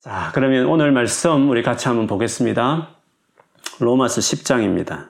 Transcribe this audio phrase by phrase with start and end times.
[0.00, 2.90] 자, 그러면 오늘 말씀 우리 같이 한번 보겠습니다.
[3.80, 5.08] 로마서 10장입니다.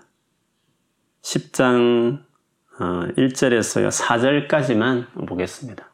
[1.21, 2.23] 10장
[2.79, 5.91] 1절에서 어, 4절까지만 보겠습니다.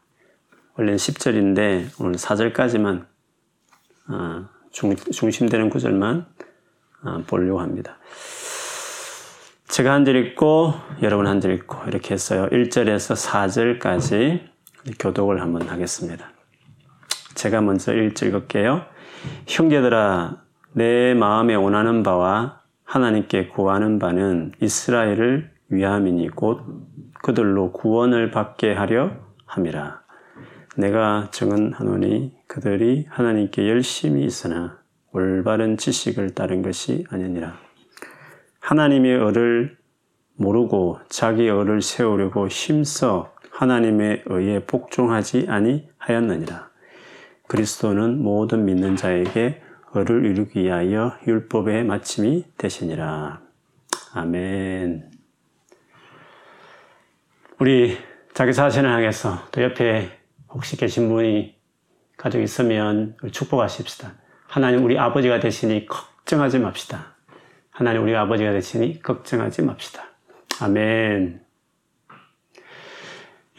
[0.77, 3.05] 원래는 10절인데 오늘 4절까지만
[4.07, 6.25] 어, 중심되는 구절만
[7.03, 7.97] 어, 보려고 합니다.
[9.67, 12.47] 제가 한 절 읽고 여러분 한 절 읽고 이렇게 했어요.
[12.49, 13.17] 1절에서
[13.79, 14.47] 4절까지
[14.99, 16.34] 교독을 한번 하겠습니다.
[17.35, 18.81] 제가 먼저 1절 읽을게요.
[19.47, 20.41] 형제들아
[20.73, 26.61] 내 마음에 원하는 바와 하나님께 구하는 바는 이스라엘을 위함이니 곧
[27.21, 29.11] 그들로 구원을 받게 하려
[29.45, 30.01] 함이라.
[30.77, 34.79] 내가 정은하노니 그들이 하나님께 열심히 있으나
[35.11, 37.53] 올바른 지식을 따른 것이 아니니라.
[38.59, 39.77] 하나님의 의를
[40.35, 46.69] 모르고 자기 의를 세우려고 힘써 하나님의 의에 복종하지 아니하였느니라.
[47.47, 49.61] 그리스도는 모든 믿는 자에게
[49.93, 53.41] 의를 이루기 위하여 율법의 마침이 되시니라.
[54.13, 55.11] 아멘.
[57.59, 57.97] 우리
[58.33, 61.55] 자기 자신을 향해서 또 옆에 혹시 계신 분이
[62.17, 64.13] 가족 있으면 축복하십시다.
[64.47, 67.15] 하나님 우리 아버지가 되시니 걱정하지 맙시다.
[67.69, 70.03] 하나님 우리 아버지가 되시니 걱정하지 맙시다.
[70.61, 71.41] 아멘.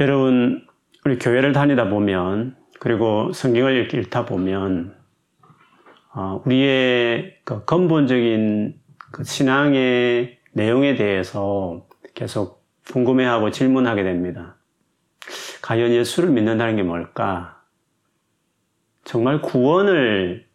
[0.01, 0.67] 여러분,
[1.05, 4.95] 우리 교회를 다니다 보면, 그리고 성경을 읽다 보면,
[6.15, 14.55] 어, 우리의 그 근본적인 그 신앙의 내용에 대해서 계속 궁금해하고 질문하게 됩니다.
[15.63, 17.61] 과연 예수를 믿는다는 게 뭘까?
[19.03, 20.47] 정말 구원을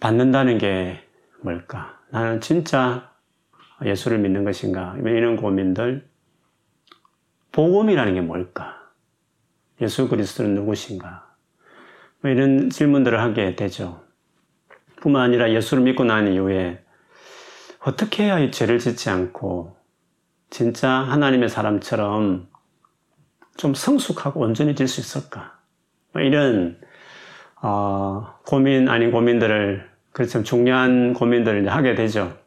[0.00, 1.00] 받는다는 게
[1.40, 1.98] 뭘까?
[2.10, 3.10] 나는 진짜
[3.82, 4.96] 예수를 믿는 것인가?
[4.98, 6.06] 이런 고민들.
[7.52, 8.82] 복음이라는 게 뭘까?
[9.80, 11.21] 예수 그리스도는 누구신가?
[12.22, 14.00] 뭐 이런 질문들을 하게 되죠.
[15.00, 16.80] 뿐만 아니라 예수를 믿고 난 이후에
[17.80, 19.76] 어떻게 해야 죄를 짓지 않고
[20.50, 22.48] 진짜 하나님의 사람처럼
[23.56, 25.58] 좀 성숙하고 온전해질 수 있을까?
[26.12, 26.80] 뭐 이런
[27.60, 32.38] 어, 고민 아닌 고민들을 그렇죠 중요한 고민들을 하게 되죠.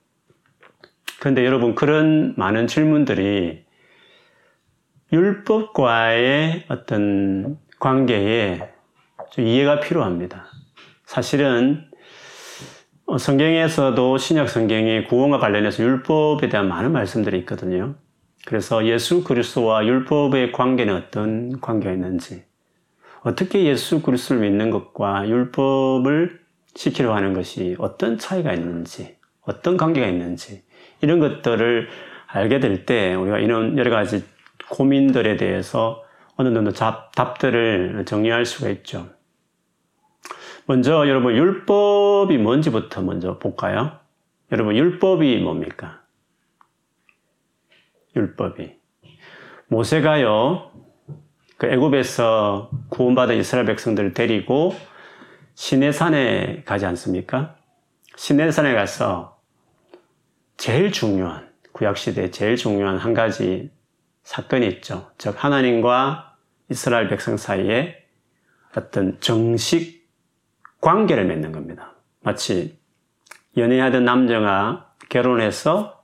[1.20, 3.66] 그런데 여러분 그런 많은 질문들이
[5.12, 8.75] 율법과의 어떤 관계에
[9.38, 10.46] 이해가 필요합니다.
[11.06, 11.86] 사실은
[13.06, 17.96] 어, 성경에서도 신약 성경에 구원과 관련해서 율법에 대한 많은 말씀들이 있거든요.
[18.46, 22.44] 그래서 예수 그리스도와 율법의 관계는 어떤 관계가 있는지,
[23.22, 26.42] 어떻게 예수 그리스도를 믿는 것과 율법을
[26.74, 30.64] 지키려 하는 것이 어떤 차이가 있는지, 어떤 관계가 있는지,
[31.02, 31.88] 이런 것들을
[32.28, 34.24] 알게 될 때 우리가 이런 여러 가지
[34.70, 36.04] 고민들에 대해서
[36.38, 39.10] 어느 정도 답들을 정리할 수가 있죠.
[40.66, 44.00] 먼저 여러분 율법이 뭔지부터 먼저 볼까요?
[44.52, 46.02] 여러분 율법이 뭡니까?
[48.16, 48.76] 율법이
[49.68, 50.72] 모세가요
[51.58, 54.74] 그 애굽에서 구원받은 이스라엘 백성들을 데리고
[55.54, 57.56] 시내산에 가지 않습니까?
[58.16, 59.40] 시내산에 가서
[60.58, 63.72] 제일 중요한 구약 시대 제일 중요한 한 가지
[64.26, 65.12] 사건이 있죠.
[65.18, 66.36] 즉 하나님과
[66.70, 67.96] 이스라엘 백성 사이에
[68.76, 70.10] 어떤 정식
[70.82, 71.94] 관계를 맺는 겁니다.
[72.22, 72.80] 마치
[73.56, 76.04] 연애하던 남자가 결혼해서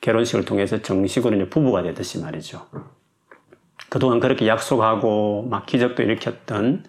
[0.00, 2.68] 결혼식을 통해서 정식으로 부부가 되듯이 말이죠.
[3.88, 6.84] 그동안 그렇게 약속하고 막 기적도 일으켰던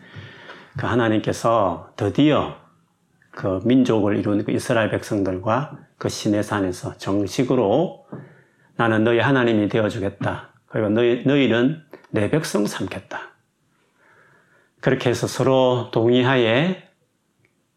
[0.78, 2.58] 그 하나님께서 드디어
[3.32, 8.06] 그 민족을 이룬 그 이스라엘 백성들과 그 신의 산에서 정식으로
[8.76, 10.53] 나는 너희 하나님이 되어주겠다.
[10.74, 13.30] 그리고 너희, 너희는 내 백성 삼겠다.
[14.82, 16.90] 그렇게 해서 서로 동의하에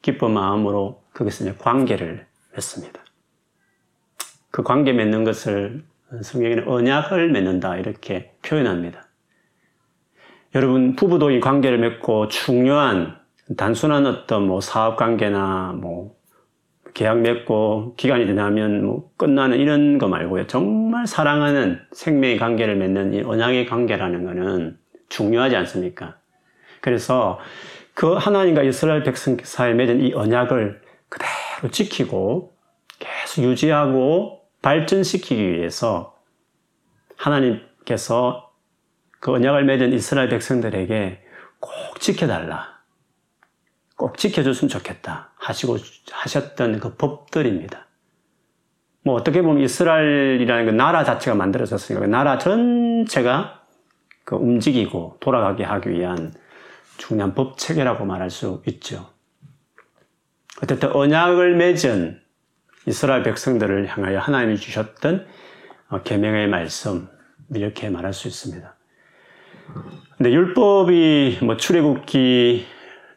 [0.01, 3.03] 기쁜 마음으로 거기서 관계를 맺습니다.
[4.51, 5.85] 그 관계 맺는 것을
[6.23, 9.07] 성경에는 언약을 맺는다 이렇게 표현합니다.
[10.55, 13.21] 여러분 부부도 이 관계를 맺고 중요한
[13.59, 16.16] 단순한 어떤 뭐 사업 관계나 뭐
[16.97, 20.47] 계약 맺고 기간이 지나면 뭐 끝나는 이런 거 말고요.
[20.47, 24.79] 정말 사랑하는 생명의 관계를 맺는 이 언약의 관계라는 것은
[25.11, 26.17] 중요하지 않습니까?
[26.81, 27.39] 그래서
[27.93, 32.55] 그 하나님과 이스라엘 백성 사이에 맺은 이 언약을 그대로 지키고
[32.99, 36.17] 계속 유지하고 발전시키기 위해서
[37.17, 38.55] 하나님께서
[39.21, 41.21] 그 언약을 맺은 이스라엘 백성들에게
[41.61, 42.76] 꼭 지켜달라.
[43.97, 45.33] 꼭 지켜줬으면 좋겠다.
[45.37, 45.79] 하시고
[46.13, 47.87] 하셨던 그 법들입니다.
[49.03, 53.63] 뭐 어떻게 보면 이스라엘이라는 그 나라 자체가 만들어졌으니까 그 나라 전체가
[54.25, 56.35] 그 움직이고 돌아가게 하기 위한
[56.99, 59.09] 중요한 법 체계라고 말할 수 있죠.
[60.63, 62.21] 어쨌든 언약을 맺은
[62.87, 65.27] 이스라엘 백성들을 향하여 하나님이 주셨던
[65.89, 67.09] 어, 계명의 말씀
[67.55, 68.75] 이렇게 말할 수 있습니다.
[70.17, 72.67] 근데 율법이 뭐 출애굽기,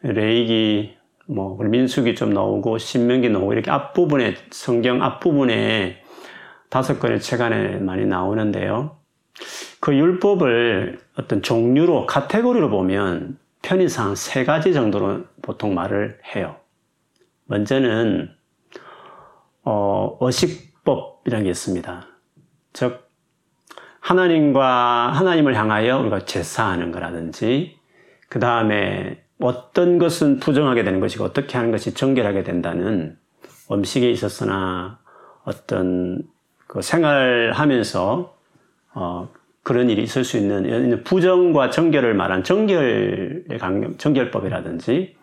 [0.02, 6.02] 레이기, 뭐 민수기 좀 나오고 신명기 나오고 이렇게 앞부분에 성경 앞부분에
[6.68, 8.96] 다섯 권의 책 안에 많이 나오는데요.
[9.80, 16.56] 그 율법을 어떤 종류로 카테고리로 보면 편의상 세 가지 정도로 보통 말을 해요.
[17.46, 18.30] 먼저는
[19.64, 22.06] 어, 어식법이라는 게 있습니다.
[22.72, 23.08] 즉
[24.00, 27.78] 하나님과 하나님을 향하여 우리가 제사하는 거라든지
[28.28, 33.16] 그 다음에 어떤 것은 부정하게 되는 것이고 어떻게 하는 것이 정결하게 된다는
[33.70, 34.98] 음식에 있었으나
[35.44, 36.22] 어떤
[36.66, 38.36] 그 생활하면서
[38.94, 39.28] 어
[39.62, 45.16] 그런 일이 있을 수 있는 부정과 정결을 말한 정결의 강경, 정결법이라든지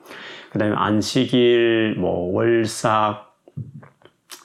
[0.51, 3.35] 그다음에 안식일, 뭐 월삭,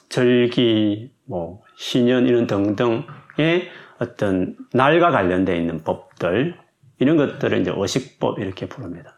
[0.09, 6.55] 절기, 뭐 신년 이런 등등의 어떤 날과 관련되어 있는 법들
[6.99, 9.12] 이런 것들을 이제 어식법 이렇게 부릅니다.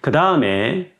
[0.00, 0.92] 그 다음에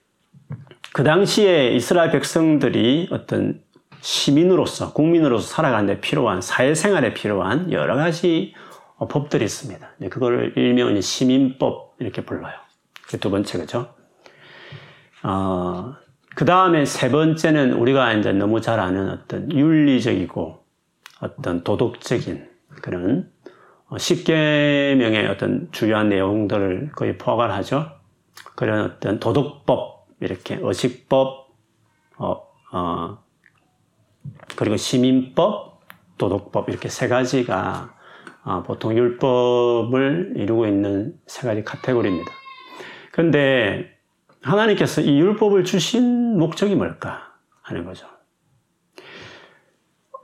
[0.93, 3.61] 그 당시에 이스라엘 백성들이 어떤
[4.01, 8.55] 시민으로서 국민으로서 살아가는 데 필요한 사회생활에 필요한 여러 가지
[9.09, 9.89] 법들이 있습니다.
[10.11, 12.55] 그거를 일명 시민법 이렇게 불러요.
[13.21, 13.95] 두 번째 그죠?
[15.23, 15.95] 어,
[16.35, 20.65] 그 다음에 세 번째는 우리가 이제 너무 잘 아는 어떤 윤리적이고
[21.21, 22.49] 어떤 도덕적인
[22.83, 23.31] 그런
[23.97, 27.91] 십계명의 어떤 주요한 내용들을 거의 포괄 하죠.
[28.55, 31.49] 그런 어떤 도덕법, 이렇게 의식법,
[32.19, 32.43] 어,
[32.73, 33.19] 어,
[34.57, 35.81] 그리고 시민법,
[36.19, 37.95] 도덕법 이렇게 세 가지가
[38.45, 42.31] 어, 보통 율법을 이루고 있는 세 가지 카테고리입니다.
[43.11, 43.91] 그런데
[44.43, 48.07] 하나님께서 이 율법을 주신 목적이 뭘까 하는 거죠.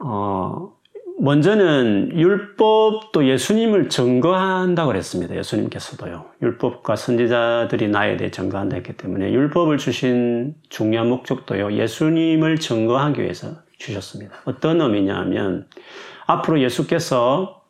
[0.03, 0.77] 어,
[1.23, 5.37] 먼저는 율법도 예수님을 증거한다고 그랬습니다.
[5.37, 6.25] 예수님께서도요.
[6.41, 11.75] 율법과 선지자들이 나에 대해 증거한다 했기 때문에 율법을 주신 중요한 목적도요.
[11.75, 14.35] 예수님을 증거하기 위해서 주셨습니다.
[14.47, 15.67] 어떤 의미냐 하면
[16.27, 17.65] 앞으로 예수께서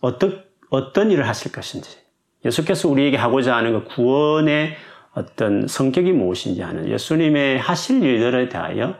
[0.00, 1.96] 어떤, 어떤 일을 하실 것인지
[2.44, 4.74] 예수께서 우리에게 하고자 하는 그 구원의
[5.14, 8.96] 어떤 성격이 무엇인지 하는 예수님의 하실 일들에 대하여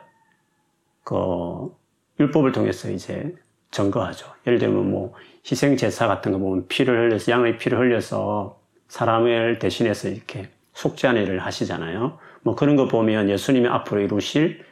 [1.03, 1.75] 그
[2.21, 3.35] 율법을 통해서 이제
[3.71, 4.27] 증거하죠.
[4.47, 5.15] 예를 들면 뭐
[5.51, 12.19] 희생 제사 같은 거 보면 피를 흘려서 양의 피를 흘려서 사람을 대신해서 이렇게 속죄하는 하시잖아요.
[12.43, 14.65] 뭐 그런 거 보면 예수님이 앞으로 이루실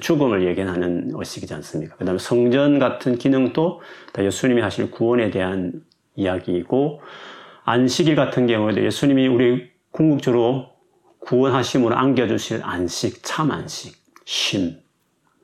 [0.00, 1.96] 죽음을 예견하는 의식이지 않습니까?
[1.96, 3.80] 그 다음에 성전 같은 기능도
[4.12, 5.82] 다 예수님이 하실 구원에 대한
[6.14, 7.00] 이야기이고,
[7.64, 10.70] 안식일 같은 경우에도 예수님이 우리 궁극적으로
[11.20, 13.96] 구원하심으로 안겨주실 안식, 참 안식,
[14.26, 14.82] 쉼,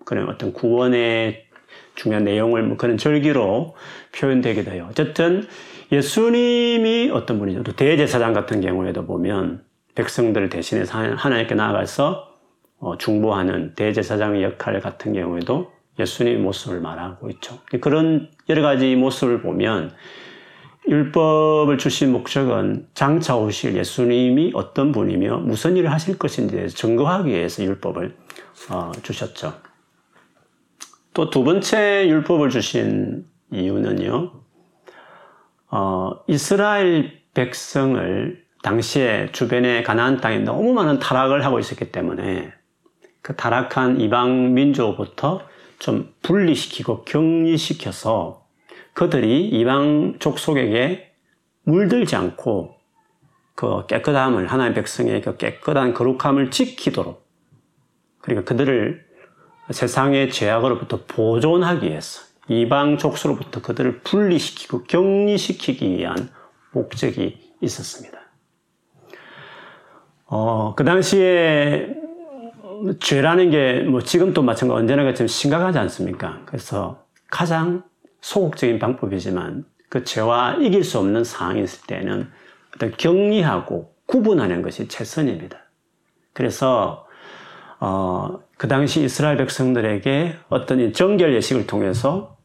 [0.05, 1.47] 그런 어떤 구원의
[1.95, 3.75] 중요한 내용을 뭐 그런 절기로
[4.13, 4.89] 표현되게 돼요.
[4.91, 5.47] 어쨌든
[5.93, 7.63] 예수님이 어떤 분이죠.
[7.63, 9.63] 또 대제사장 같은 경우에도 보면
[9.95, 12.35] 백성들을 대신해서 하나님께 나아가서
[12.81, 17.59] 어, 중보하는 대제사장의 역할 같은 경우에도 예수님의 모습을 말하고 있죠.
[17.81, 19.93] 그런 여러 가지 모습을 보면
[20.87, 28.17] 율법을 주신 목적은 장차 오실 예수님이 어떤 분이며 무슨 일을 하실 대해서 증거하기 위해서 율법을
[28.71, 29.55] 어, 주셨죠.
[31.15, 34.33] 또 두 번째 율법을 주신 이유는요,
[35.71, 42.53] 어, 이스라엘 백성을 당시에 주변의 가나안 땅에 너무 많은 타락을 하고 있었기 때문에
[43.23, 45.43] 그 타락한 이방 민족부터
[45.79, 48.47] 좀 분리시키고 격리시켜서
[48.93, 51.13] 그들이 이방 족속에게
[51.63, 52.75] 물들지 않고
[53.55, 57.25] 그 깨끗함을 하나님의 백성의 그 깨끗한 거룩함을 지키도록
[58.21, 59.04] 그러니까 그들을
[59.71, 66.29] 세상의 죄악으로부터 보존하기 위해서 이방 족속으로부터 그들을 분리시키고 격리시키기 위한
[66.73, 68.19] 목적이 있었습니다.
[70.27, 71.95] 어, 그 당시에
[73.01, 76.43] 죄라는 게 뭐 지금도 마찬가지 언제나 같지만 심각하지 않습니까?
[76.45, 77.83] 그래서 가장
[78.21, 82.29] 소극적인 방법이지만 그 죄와 이길 수 없는 상황이 있을 때는
[82.75, 85.59] 어떤 격리하고 구분하는 것이 최선입니다.
[86.33, 87.04] 그래서
[87.87, 92.39] 어, 그 당시 이스라엘 백성들에게 어떤 정결 예식을 통해서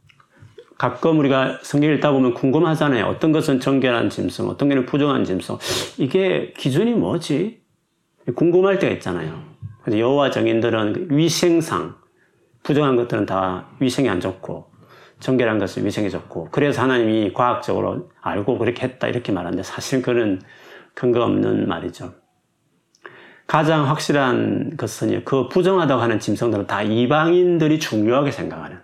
[0.78, 3.06] 가끔 우리가 성경 읽다 보면 궁금하잖아요.
[3.06, 5.58] 어떤 것은 정결한 짐승, 어떤 것은 부정한 짐승.
[5.98, 7.62] 이게 기준이 뭐지?
[8.36, 9.42] 궁금할 때가 있잖아요.
[9.90, 11.96] 여호와 정인들은 위생상
[12.64, 14.70] 부정한 것들은 다 위생이 안 좋고
[15.22, 20.42] 정결한 것을 위생에 좋고 그래서 하나님이 과학적으로 알고 그렇게 했다 이렇게 말하는데 사실 그는
[20.94, 22.19] 근거 없는 말이죠.
[23.50, 28.78] 가장 확실한 것은 그 부정하다고 하는 짐승들은 다 이방인들이 중요하게 생각하는.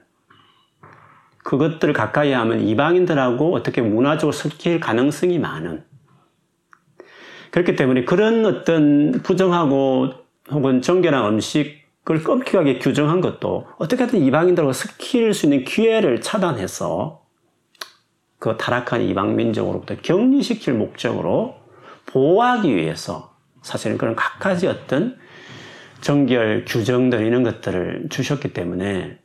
[1.44, 5.84] 그것들을 가까이 하면 이방인들하고 어떻게 문화적으로 섞일 가능성이 많은.
[7.52, 10.14] 그렇기 때문에 그런 어떤 부정하고
[10.50, 17.22] 혹은 정결한 음식을 끔찍하게 규정한 것도 어떻게든 이방인들하고 섞일 수 있는 기회를 차단해서
[18.40, 21.54] 그 타락한 이방 민족으로부터 격리시킬 목적으로
[22.08, 23.35] 보호하기 위해서
[23.66, 25.18] 사실은 그런 각가지 어떤
[26.02, 29.18] 정결 규정들 이런 것들을 주셨기 때문에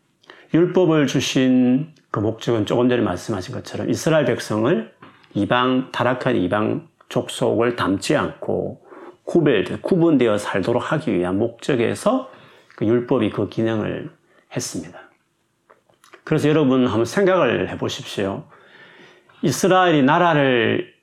[0.54, 4.90] 율법을 주신 그 목적은 조금 전에 말씀하신 것처럼 이스라엘 백성을
[5.34, 8.80] 이방 타락한 이방 족속을 담지 않고
[9.24, 12.30] 구별 구분되어 살도록 하기 위한 목적에서
[12.76, 14.10] 그 율법이 그 기능을
[14.56, 14.98] 했습니다.
[16.24, 18.44] 그래서 여러분 한번 생각을 해 보십시오.
[19.42, 20.99] 이스라엘이 나라를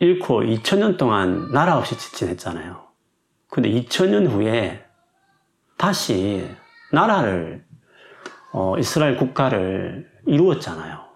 [0.00, 2.86] 잃고 2000년 동안 나라 없이 지냈잖아요.
[3.48, 4.84] 근데 2000년 후에
[5.76, 6.48] 다시
[6.92, 7.64] 나라를
[8.52, 11.08] 어, 이스라엘 국가를 이루었잖아요.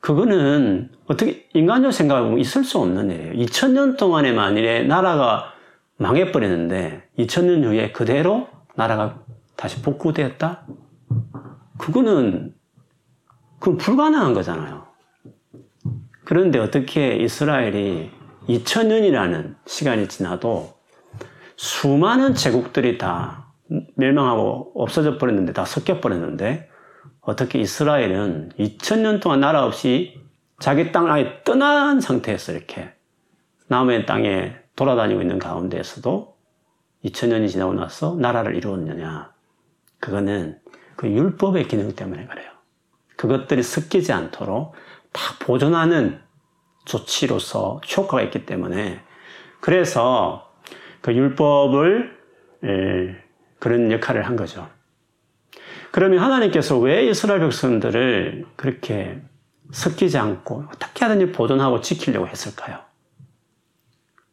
[0.00, 3.32] 그거는 어떻게 인간적으로 생각해보면 있을 수 없는 일이에요.
[3.34, 5.52] 2000년 동안에 만일에 나라가
[5.96, 9.20] 망해버렸는데 2000년 후에 그대로 나라가
[9.56, 10.66] 다시 복구되었다?
[11.78, 12.54] 그거는
[13.60, 14.91] 그건 불가능한 거잖아요.
[16.24, 18.10] 그런데 어떻게 이스라엘이
[18.48, 20.74] 2000년이라는 시간이 지나도
[21.56, 23.52] 수많은 제국들이 다
[23.96, 26.68] 멸망하고 없어져 버렸는데 다 섞여 버렸는데
[27.20, 30.20] 어떻게 이스라엘은 2000년 동안 나라 없이
[30.58, 32.92] 자기 땅을 아예 떠난 상태에서 이렇게
[33.68, 36.36] 남의 땅에 돌아다니고 있는 가운데에서도
[37.04, 39.32] 2000년이 지나고 나서 나라를 이루었느냐.
[40.00, 40.58] 그거는
[40.96, 42.50] 그 율법의 기능 때문에 그래요.
[43.16, 44.74] 그것들이 섞이지 않도록
[45.12, 46.20] 다 보존하는
[46.84, 49.00] 조치로서 효과가 있기 때문에
[49.60, 50.50] 그래서
[51.00, 52.18] 그 율법을
[53.58, 54.68] 그런 역할을 한 거죠.
[55.90, 59.20] 그러면 하나님께서 왜 이스라엘 백성들을 그렇게
[59.70, 62.80] 섞이지 않고 어떻게 하든지 보존하고 지키려고 했을까요?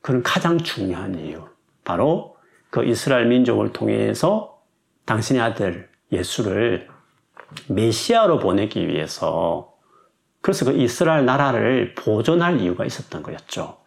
[0.02, 1.48] 그런 가장 중요한 이유.
[1.84, 2.38] 바로
[2.70, 4.62] 그 이스라엘 민족을 통해서
[5.06, 6.88] 당신의 아들 예수를
[7.68, 9.69] 메시아로 보내기 위해서
[10.42, 13.78] 그래서 그 이스라엘 나라를 보존할 이유가 있었던 거였죠.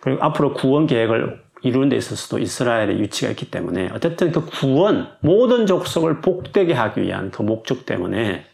[0.00, 5.66] 그리고 앞으로 구원 계획을 이루는 데 있어서도 이스라엘의 위치가 있기 때문에 어쨌든 그 구원, 모든
[5.66, 8.46] 족속을 복되게 하기 위한 그 목적 때문에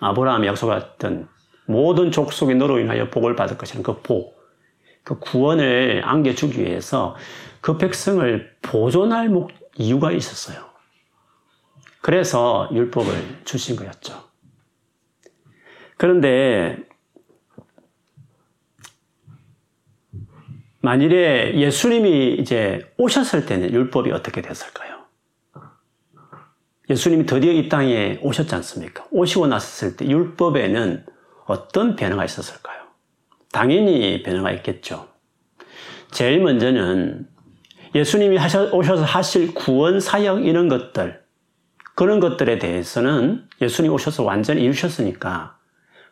[0.00, 1.28] 아브라함이 약속했던
[1.66, 4.38] 모든 족속이 너로 인하여 복을 받을 것이라는 그 복,
[5.04, 7.16] 그 구원을 안겨주기 위해서
[7.60, 10.66] 그 백성을 보존할 목, 이유가 있었어요.
[12.00, 14.27] 그래서 율법을 주신 거였죠.
[15.98, 16.78] 그런데
[20.80, 24.96] 만일에 예수님이 이제 오셨을 때는 율법이 어떻게 됐을까요?
[26.88, 29.06] 예수님이 드디어 이 땅에 오셨지 않습니까?
[29.10, 31.04] 오시고 났을 때 율법에는
[31.46, 32.78] 어떤 변화가 있었을까요?
[33.50, 35.08] 당연히 변화가 있겠죠.
[36.12, 37.28] 제일 먼저는
[37.94, 41.22] 예수님이 하셔, 오셔서 하실 구원 사역 이런 것들,
[41.96, 45.57] 그런 것들에 대해서는 예수님 오셔서 완전히 이루셨으니까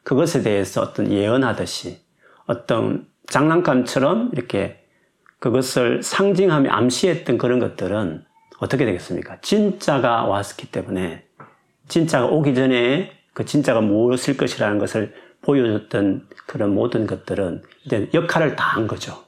[0.07, 1.99] 그것에 대해서 어떤 예언하듯이
[2.47, 4.87] 어떤 장난감처럼 이렇게
[5.41, 8.25] 그것을 상징하며 암시했던 그런 것들은
[8.61, 9.41] 어떻게 되겠습니까?
[9.41, 11.27] 진짜가 왔기 때문에
[11.89, 18.77] 진짜가 오기 전에 그 진짜가 무엇일 것이라는 것을 보여줬던 그런 모든 것들은 이제 역할을 다
[18.77, 19.25] 한 거죠.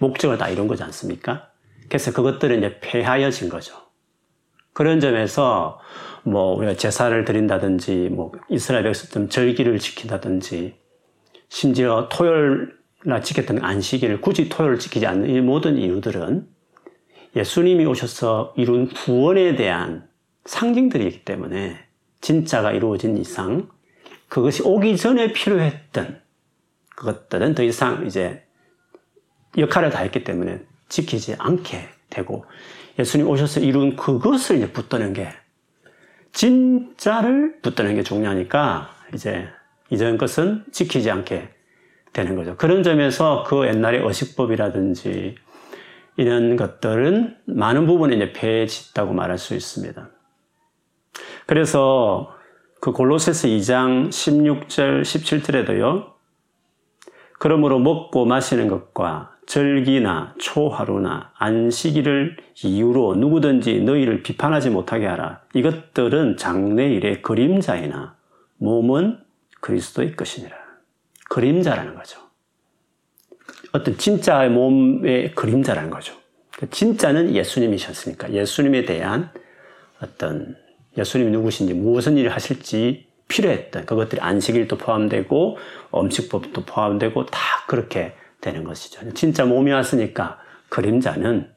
[0.00, 1.50] 목적을 다 이룬 거지 않습니까?
[1.88, 3.76] 그래서 그것들은 이제 폐하여진 거죠.
[4.72, 5.78] 그런 점에서
[6.24, 10.74] 뭐 우리가 제사를 드린다든지 뭐 이스라엘 백성들 절기를 지킨다든지
[11.48, 16.48] 심지어 토요일날 지켰던 안식일을 굳이 토요일 지키지 않는 이 모든 이유들은
[17.36, 20.08] 예수님이 오셔서 이룬 구원에 대한
[20.46, 21.78] 상징들이기 때문에
[22.20, 23.68] 진짜가 이루어진 이상
[24.28, 26.20] 그것이 오기 전에 필요했던
[26.96, 28.42] 그것들은 더 이상 이제
[29.58, 32.44] 역할을 다 했기 때문에 지키지 않게 되고
[32.98, 35.28] 예수님 오셔서 이룬 그것을 붙드는 게
[36.34, 39.48] 진짜를 붙드는 게 중요하니까 이제
[39.90, 41.48] 이전 것은 지키지 않게
[42.12, 42.56] 되는 거죠.
[42.56, 45.36] 그런 점에서 그 옛날의 어식법이라든지
[46.16, 50.10] 이런 것들은 많은 부분에 이제 폐해졌다고 말할 수 있습니다.
[51.46, 52.34] 그래서
[52.80, 56.12] 그 골로새서 2장 16절 17절에도요.
[57.38, 65.42] 그러므로 먹고 마시는 것과 절기나 초하루나 안식일을 이유로 누구든지 너희를 비판하지 못하게 하라.
[65.54, 68.16] 이것들은 장래일의 그림자이나
[68.58, 69.18] 몸은
[69.60, 70.56] 그리스도의 것이니라.
[71.28, 72.20] 그림자라는 거죠.
[73.72, 76.14] 어떤 진짜의 몸의 그림자라는 거죠.
[76.56, 79.30] 그 진짜는 예수님이셨으니까 예수님에 대한
[80.00, 80.56] 어떤
[80.96, 85.58] 예수님이 누구신지 무슨 일을 하실지 필요했던 그것들이 안식일도 포함되고
[85.94, 89.12] 음식법도 포함되고 다 그렇게 되는 것이죠.
[89.14, 91.50] 진짜 몸이 왔으니까 그림자는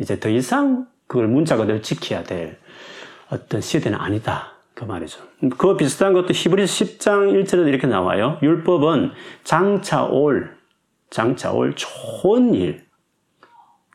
[0.00, 2.58] 이제 더 이상 그걸 문자 그대로 지켜야 될
[3.30, 4.54] 어떤 시대는 아니다.
[4.72, 5.20] 그 말이죠.
[5.56, 8.38] 그 비슷한 것도 히브리서 10장 1절에도 이렇게 나와요.
[8.42, 9.12] 율법은
[9.44, 10.56] 장차 올,
[11.10, 12.84] 장차 올 좋은 일,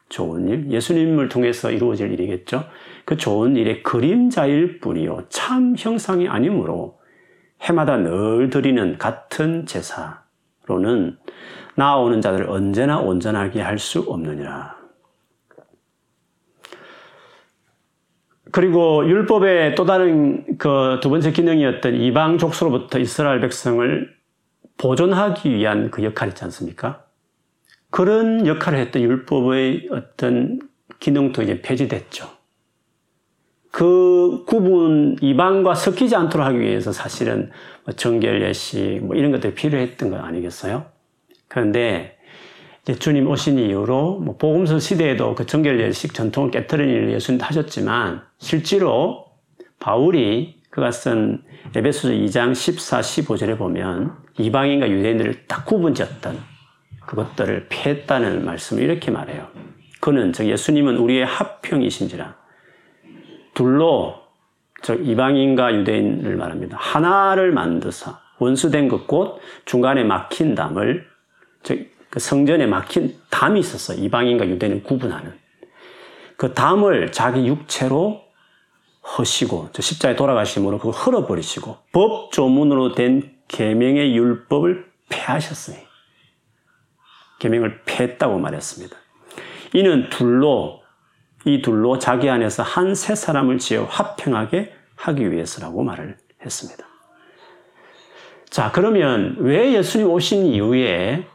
[0.08, 2.64] 좋은 일, 예수님을 통해서 이루어질 일이겠죠.
[3.04, 5.26] 그 좋은 일의 그림자일 뿐이요.
[5.30, 7.00] 참 형상이 아니므로
[7.62, 10.29] 해마다 늘 드리는 같은 제사
[10.70, 11.18] 로는
[11.76, 14.78] 나아오는 자들을 언제나 온전하게 할 수 없느니라.
[18.52, 24.10] 그리고 율법의 또 다른 그 두 번째 기능이었던 이방 족속로부터 이스라엘 백성을
[24.78, 27.06] 보존하기 위한 그 역할이 있지 않습니까?
[27.92, 30.60] 그런 역할을 했던 율법의 어떤
[31.00, 32.39] 기능도 이제 폐지됐죠.
[33.72, 37.52] 그 구분 이방과 섞이지 않도록 하기 위해서 사실은
[37.86, 40.86] 뭐 정결 예식 뭐 이런 것들이 필요했던 거 아니겠어요?
[41.48, 42.18] 그런데
[42.98, 49.26] 주님 오신 이후로 뭐 복음서 시대에도 그 정결 예식 전통을 깨뜨리는 일을 예수님 하셨지만 실제로
[49.80, 51.44] 바울이 그가 쓴
[51.76, 56.38] 에베소서 2장 14, 15절에 보면 이방인과 유대인들을 딱 구분지었던
[57.06, 59.48] 그것들을 피했다는 말씀을 이렇게 말해요.
[60.00, 62.39] 그는 즉 예수님은 우리의 합평이신지라
[63.54, 64.22] 둘로
[64.82, 66.78] 즉 이방인과 유대인을 말합니다.
[66.80, 71.06] 하나를 만드사 원수된 것곧 중간에 막힌 담을
[71.64, 73.94] 즉그 성전에 막힌 담이 있었어.
[73.94, 75.34] 이방인과 유대인을 구분하는.
[76.38, 78.22] 그 담을 자기 육체로
[79.18, 85.78] 허시고 저 십자에 돌아가심으로 그걸 흘어버리시고 법 조문으로 된 계명의 율법을 폐하셨어요.
[87.40, 88.96] 계명을 폐했다고 말했습니다.
[89.74, 90.82] 이는 둘로
[91.46, 96.86] 이 둘로 자기 안에서 한 세 사람을 지어 화평하게 하기 위해서라고 말을 했습니다.
[98.50, 101.26] 자, 그러면 왜 예수님 오신 이후에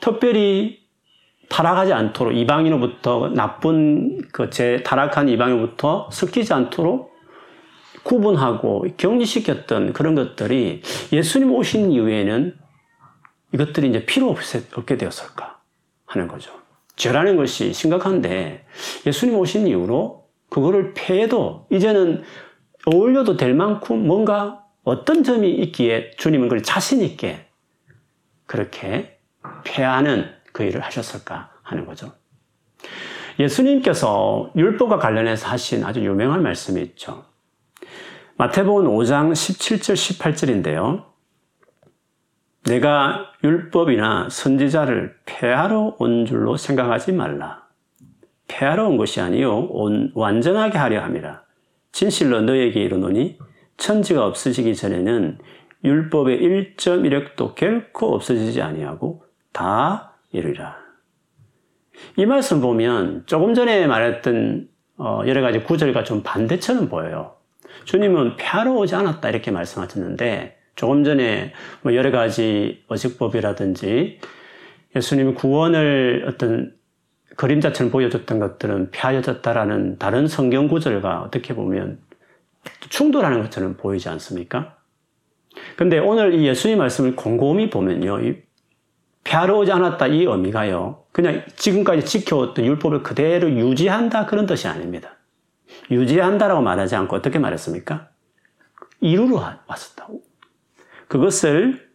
[0.00, 0.80] 특별히
[1.48, 7.12] 타락하지 않도록 이방인으로부터 나쁜 그 제 타락한 이방인으로부터 섞이지 않도록
[8.04, 10.82] 구분하고 격리시켰던 그런 것들이
[11.12, 12.56] 예수님 오신 이후에는
[13.52, 15.60] 이것들이 이제 필요 없게 되었을까
[16.06, 16.61] 하는 거죠.
[16.96, 18.64] 죄라는 것이 심각한데
[19.06, 22.22] 예수님 오신 이후로 그거를 폐해도 이제는
[22.86, 27.46] 어울려도 될 만큼 뭔가 어떤 점이 있기에 주님은 그걸 자신있게
[28.46, 29.18] 그렇게
[29.64, 32.12] 폐하는 그 일을 하셨을까 하는 거죠.
[33.38, 37.24] 예수님께서 율법과 관련해서 하신 아주 유명한 말씀이 있죠.
[38.36, 41.11] 마태복음 5장 17절 18절인데요.
[42.64, 47.66] 내가 율법이나 선지자를 폐하러 온 줄로 생각하지 말라.
[48.46, 51.42] 폐하러 온 것이 아니요 온 완전하게 하려 함이라.
[51.90, 53.38] 진실로 너에게 이르노니
[53.76, 55.38] 천지가 없어지기 전에는
[55.84, 56.40] 율법의
[56.76, 60.76] 1.1획도 결코 없어지지 아니하고 다 이루리라.
[62.16, 67.34] 이 말씀 보면 조금 전에 말했던 어, 여러 가지 구절과 좀 반대처럼 보여요.
[67.84, 74.20] 주님은 폐하러 오지 않았다 이렇게 말씀하셨는데 조금 전에 뭐 여러 가지 어식법이라든지
[74.96, 76.74] 예수님이 구원을 어떤
[77.36, 81.98] 그림자처럼 보여줬던 것들은 폐하여졌다라는 다른 성경 구절과 어떻게 보면
[82.90, 84.76] 충돌하는 것처럼 보이지 않습니까?
[85.76, 88.20] 근데 오늘 이 예수님 말씀을 곰곰이 보면요.
[89.24, 91.04] 폐하러 오지 않았다 이 의미가요.
[91.12, 95.16] 그냥 지금까지 지켜왔던 율법을 그대로 유지한다 그런 뜻이 아닙니다.
[95.90, 98.08] 유지한다라고 말하지 않고 어떻게 말했습니까?
[99.00, 100.08] 이루러 왔었다.
[101.12, 101.90] 그것을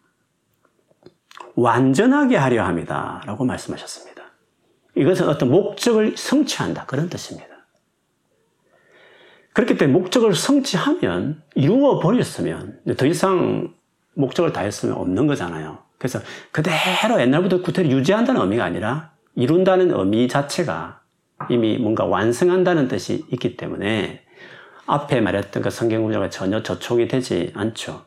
[1.56, 3.24] 완전하게 하려 합니다.
[3.26, 4.22] 라고 말씀하셨습니다.
[4.94, 6.86] 이것은 어떤 목적을 성취한다.
[6.86, 7.48] 그런 뜻입니다.
[9.54, 13.74] 그렇기 때문에 목적을 성취하면, 이루어 버렸으면, 더 이상
[14.14, 15.80] 목적을 다했으면 없는 거잖아요.
[15.98, 16.20] 그래서
[16.52, 21.02] 그대로 옛날부터 그대로 유지한다는 의미가 아니라 이룬다는 의미 자체가
[21.50, 24.24] 이미 뭔가 완성한다는 뜻이 있기 때문에
[24.86, 28.06] 앞에 말했던 그 성경 구조가 전혀 저촉이 되지 않죠.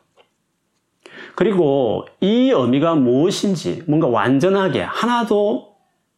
[1.35, 5.75] 그리고 이 의미가 무엇인지 뭔가 완전하게 하나도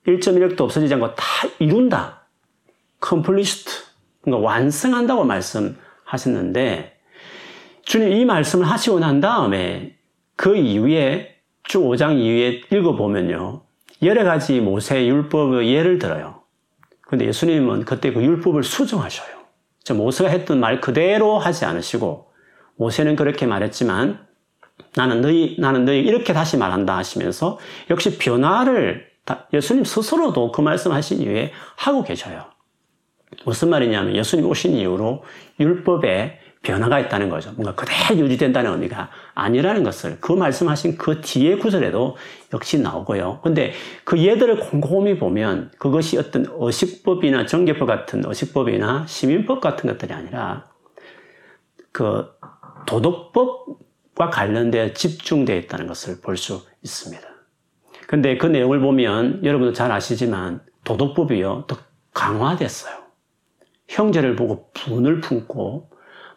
[0.08, 1.24] 1.1획도 없어지지 않고 다
[1.60, 2.28] 이룬다.
[3.00, 3.72] 컴플리스트.
[4.26, 6.98] 뭔가 완성한다고 말씀하셨는데
[7.84, 9.96] 주님 이 말씀을 하시고 난 다음에
[10.36, 13.62] 그 이후에 주 5장 이후에 읽어보면요.
[14.04, 16.44] 여러 가지 모세 율법의 예를 들어요.
[17.02, 19.44] 근데 예수님은 그때 그 율법을 수정하셔요.
[19.92, 22.32] 모세가 했던 말 그대로 하지 않으시고,
[22.78, 24.23] 모세는 그렇게 말했지만,
[24.96, 27.60] 나는 너희, 나는 너희 이렇게 다시 말한다 하시면서,
[27.90, 29.08] 역시 변화를
[29.54, 32.46] 예수님 스스로도 그 말씀하신 이후에 하고 계셔요.
[33.46, 35.24] 무슨 말이냐면 예수님 오신 이후로
[35.60, 37.52] 율법에 변화가 있다는 거죠.
[37.54, 42.16] 뭔가 그대로 유지된다는 의미가 아니라는 것을 그 말씀하신 그 뒤에 구절에도
[42.54, 43.42] 역시 나오고요.
[43.44, 43.74] 근데
[44.06, 50.70] 그 예들을 곰곰이 보면 그것이 어떤 어식법이나 정계법 같은 어식법이나 시민법 같은 것들이 아니라
[51.92, 52.28] 그
[52.86, 53.80] 도덕법
[54.16, 57.28] 과 관련되어 집중되어 있다는 것을 볼 수 있습니다.
[58.08, 61.66] 근데 그 내용을 보면 여러분도 잘 아시지만 도덕법이요.
[61.68, 61.78] 더
[62.14, 62.96] 강화됐어요.
[63.88, 65.90] 형제를 보고 분을 품고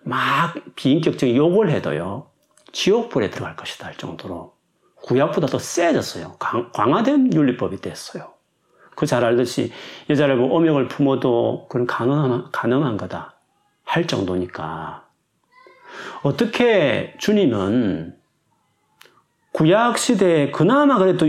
[0.02, 2.30] 막 비인격적인 욕을 해도요,
[2.72, 4.54] 지옥불에 들어갈 것이다 할 정도로
[5.02, 6.36] 구약보다 더 세졌어요.
[6.38, 8.32] 강, 화된 윤리법이 됐어요.
[8.94, 9.72] 그 잘 알듯이
[10.08, 13.34] 여자를 보고 오명을 품어도 그건 가능한, 가능한 거다
[13.84, 15.05] 할 정도니까
[16.22, 18.16] 어떻게 주님은
[19.52, 21.26] 구약 시대에 그나마 그래도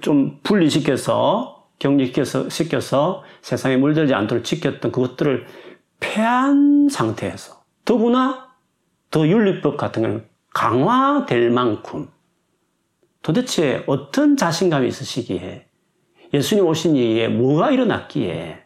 [0.00, 5.46] 좀 분리시켜서 격리시켜서 시켜서 세상에 물들지 않도록 지켰던 그것들을
[6.00, 8.50] 폐한 상태에서 더구나
[9.10, 12.08] 더 윤리법 같은 경우는 강화될 만큼
[13.22, 15.66] 도대체 어떤 자신감이 있으시기에
[16.32, 18.64] 예수님 오신 이후에 뭐가 일어났기에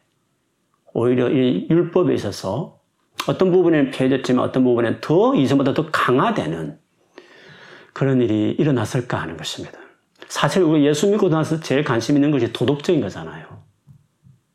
[0.92, 2.78] 오히려 이 율법에 있어서
[3.26, 6.78] 어떤 부분에는 폐해졌지만 어떤 부분에는 더 이전보다 더 강화되는
[7.92, 9.78] 그런 일이 일어났을까 하는 것입니다.
[10.28, 13.46] 사실 우리 예수 믿고 나서 제일 관심 있는 것이 도덕적인 거잖아요.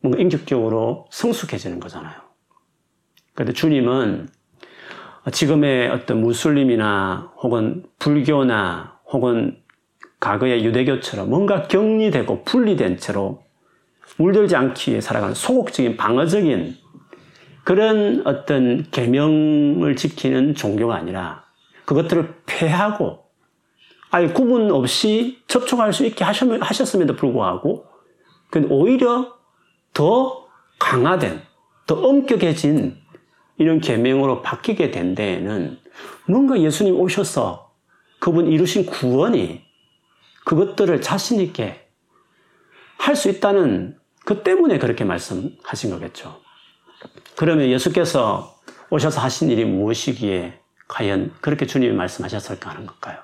[0.01, 2.13] 뭔가 인격적으로 성숙해지는 거잖아요.
[3.33, 4.29] 그런데 주님은
[5.31, 9.57] 지금의 어떤 무슬림이나 혹은 불교나 혹은
[10.19, 13.43] 과거의 유대교처럼 뭔가 격리되고 분리된 채로
[14.17, 16.75] 물들지 않기 위해 살아가는 소극적인 방어적인
[17.63, 21.43] 그런 어떤 계명을 지키는 종교가 아니라
[21.85, 23.23] 그것들을 폐하고
[24.11, 27.85] 아예 구분 없이 접촉할 수 있게 하셨음에도 불구하고
[28.69, 29.33] 오히려
[29.93, 30.47] 더
[30.79, 31.41] 강화된
[31.87, 32.97] 더 엄격해진
[33.57, 35.79] 이런 계명으로 바뀌게 된 데에는
[36.27, 37.71] 뭔가 예수님 오셔서
[38.19, 39.63] 그분 이루신 구원이
[40.45, 41.79] 그것들을 자신 있게
[42.97, 46.42] 할 수 있다는 그 때문에 그렇게 말씀하신 거겠죠.
[47.35, 53.17] 그러면 예수께서 오셔서 하신 일이 무엇이기에 과연 그렇게 주님이 말씀하셨을까 하는 걸까요?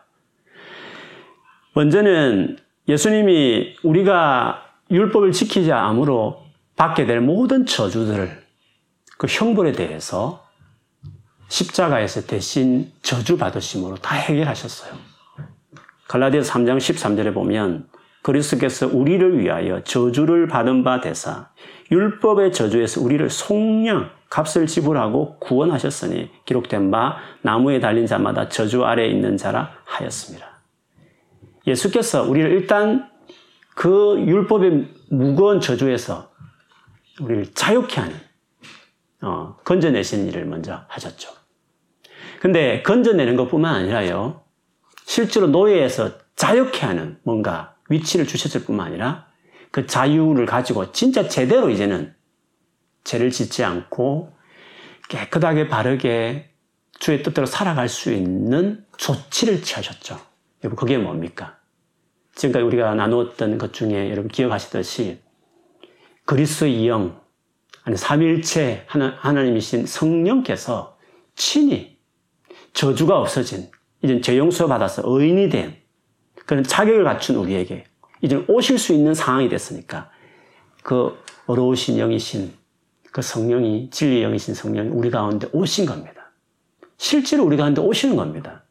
[1.73, 6.43] 먼저는 예수님이 우리가 율법을 지키지 않으로
[6.75, 8.43] 받게 될 모든 저주들을
[9.17, 10.45] 그 형벌에 대해서
[11.49, 14.93] 십자가에서 대신 저주받으심으로 다 해결하셨어요.
[16.07, 17.87] 갈라디아 3장 13절에 보면
[18.23, 21.49] 그리스도께서 우리를 위하여 저주를 받은 바 되사
[21.91, 29.37] 율법의 저주에서 우리를 속량 값을 지불하고 구원하셨으니 기록된 바 나무에 달린 자마다 저주 아래에 있는
[29.37, 30.61] 자라 하였습니다.
[31.65, 33.09] 예수께서 우리를 일단
[33.75, 36.29] 그 율법의 무거운 저주에서
[37.21, 38.15] 우리를 자유케 하는
[39.21, 41.31] 어, 건져내신 일을 먼저 하셨죠.
[42.39, 44.43] 근데 건져내는 것 뿐만 아니라요,
[45.05, 49.28] 실제로 노예에서 자유케 하는 뭔가 위치를 주셨을 뿐만 아니라
[49.71, 52.13] 그 자유를 가지고 진짜 제대로 이제는
[53.03, 54.33] 죄를 짓지 않고
[55.09, 56.49] 깨끗하게 바르게
[56.99, 60.19] 주의 뜻대로 살아갈 수 있는 조치를 취하셨죠.
[60.63, 61.57] 여러분, 그게 뭡니까?
[62.35, 65.21] 지금까지 우리가 나누었던 것 중에 여러분 기억하시듯이
[66.25, 67.19] 그리스의 영,
[67.83, 70.97] 아니 삼일체 하나, 하나님이신 성령께서
[71.35, 71.97] 친히
[72.73, 73.69] 저주가 없어진
[74.03, 75.75] 이제 죄 용서 받아서 의인이 된
[76.45, 77.85] 그런 자격을 갖춘 우리에게
[78.21, 80.09] 이제 오실 수 있는 상황이 됐으니까
[80.83, 82.53] 그 어려우신 영이신
[83.11, 86.31] 그 성령이 진리 영이신 성령이 우리 가운데 오신 겁니다.
[86.97, 88.63] 실제로 우리 가운데 오시는 겁니다.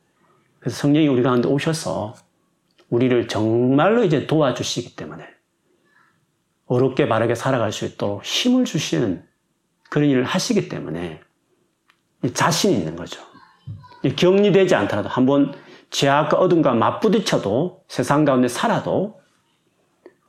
[0.60, 2.14] 그래서 성령이 우리 가운데 오셔서
[2.90, 5.26] 우리를 정말로 이제 도와주시기 때문에
[6.66, 9.26] 어렵게 바르게 살아갈 수 있도록 힘을 주시는
[9.90, 11.20] 그런 일을 하시기 때문에
[12.34, 13.20] 자신이 있는 거죠.
[14.16, 15.54] 격리되지 않더라도 한번
[15.90, 19.17] 죄악과 어둠과 맞부딪혀도 세상 가운데 살아도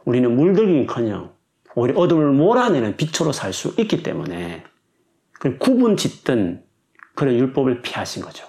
[0.09, 1.35] 우리는 물들기는커녕
[1.75, 4.63] 오히려 어둠을 몰아내는 빛으로 살 수 있기 때문에
[5.59, 6.63] 구분 짓던
[7.13, 8.47] 그런 율법을 피하신 거죠.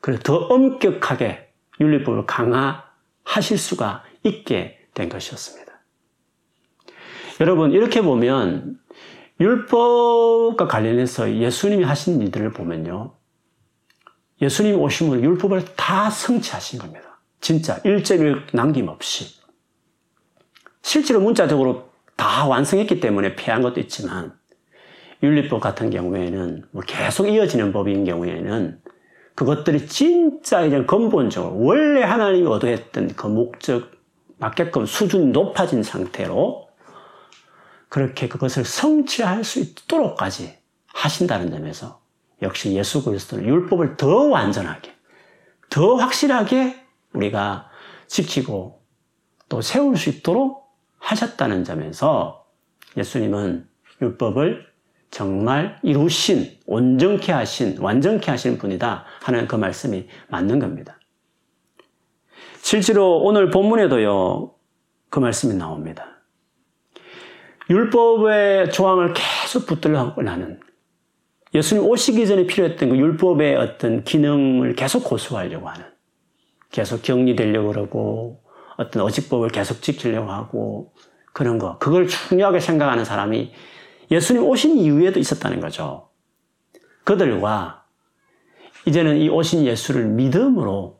[0.00, 5.72] 그래서 더 엄격하게 윤리법을 강화하실 수가 있게 된 것이었습니다.
[7.40, 8.78] 여러분, 이렇게 보면
[9.40, 13.16] 율법과 관련해서 예수님이 하신 일들을 보면요.
[14.40, 17.20] 예수님 오심으로 율법을 다 성취하신 겁니다.
[17.40, 19.39] 진짜 일절을 남김없이.
[20.82, 24.32] 실제로 문자적으로 다 완성했기 때문에 피한 것도 있지만
[25.22, 28.80] 윤리법 같은 경우에는 뭐 계속 이어지는 법인 경우에는
[29.34, 33.90] 그것들이 진짜 이제 근본적으로 원래 하나님이 얻어했던 그 목적
[34.38, 36.68] 맞게끔 수준이 높아진 상태로
[37.88, 42.00] 그렇게 그것을 성취할 수 있도록까지 하신다는 점에서
[42.42, 44.92] 역시 예수 그리스도는 율법을 더 완전하게,
[45.68, 46.76] 더 확실하게
[47.12, 47.68] 우리가
[48.06, 48.82] 지키고
[49.48, 50.69] 또 세울 수 있도록
[51.00, 52.46] 하셨다는 점에서
[52.96, 53.66] 예수님은
[54.00, 54.70] 율법을
[55.10, 60.98] 정말 이루신, 온전케 하신, 완전케 하신 분이다 하는 그 말씀이 맞는 겁니다.
[62.62, 64.54] 실제로 오늘 본문에도요,
[65.08, 66.06] 그 말씀이 나옵니다.
[67.68, 70.60] 율법의 조항을 계속 붙들려고 하는
[71.54, 75.84] 예수님 오시기 전에 필요했던 그 율법의 어떤 기능을 계속 고수하려고 하는
[76.70, 78.44] 계속 격리되려고 그러고
[78.80, 80.92] 어떤 어직법을 계속 지키려고 하고
[81.34, 83.52] 그런 거 그걸 중요하게 생각하는 사람이
[84.10, 86.08] 예수님 오신 이후에도 있었다는 거죠.
[87.04, 87.84] 그들과
[88.86, 90.98] 이제는 이 오신 예수를 믿음으로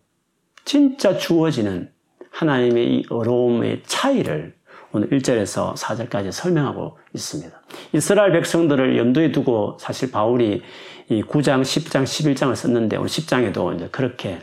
[0.67, 1.91] 진짜 주어지는
[2.31, 4.55] 하나님의 이 어려움의 차이를
[4.93, 7.63] 오늘 1절에서 4절까지 설명하고 있습니다.
[7.95, 10.63] 이스라엘 백성들을 염두에 두고 사실 바울이
[11.09, 14.41] 이 9장, 10장, 11장을 썼는데 오늘 10장에도 이제 그렇게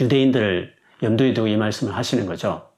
[0.00, 2.68] 유대인들을 염두에 두고 이 말씀을 하시는 거죠.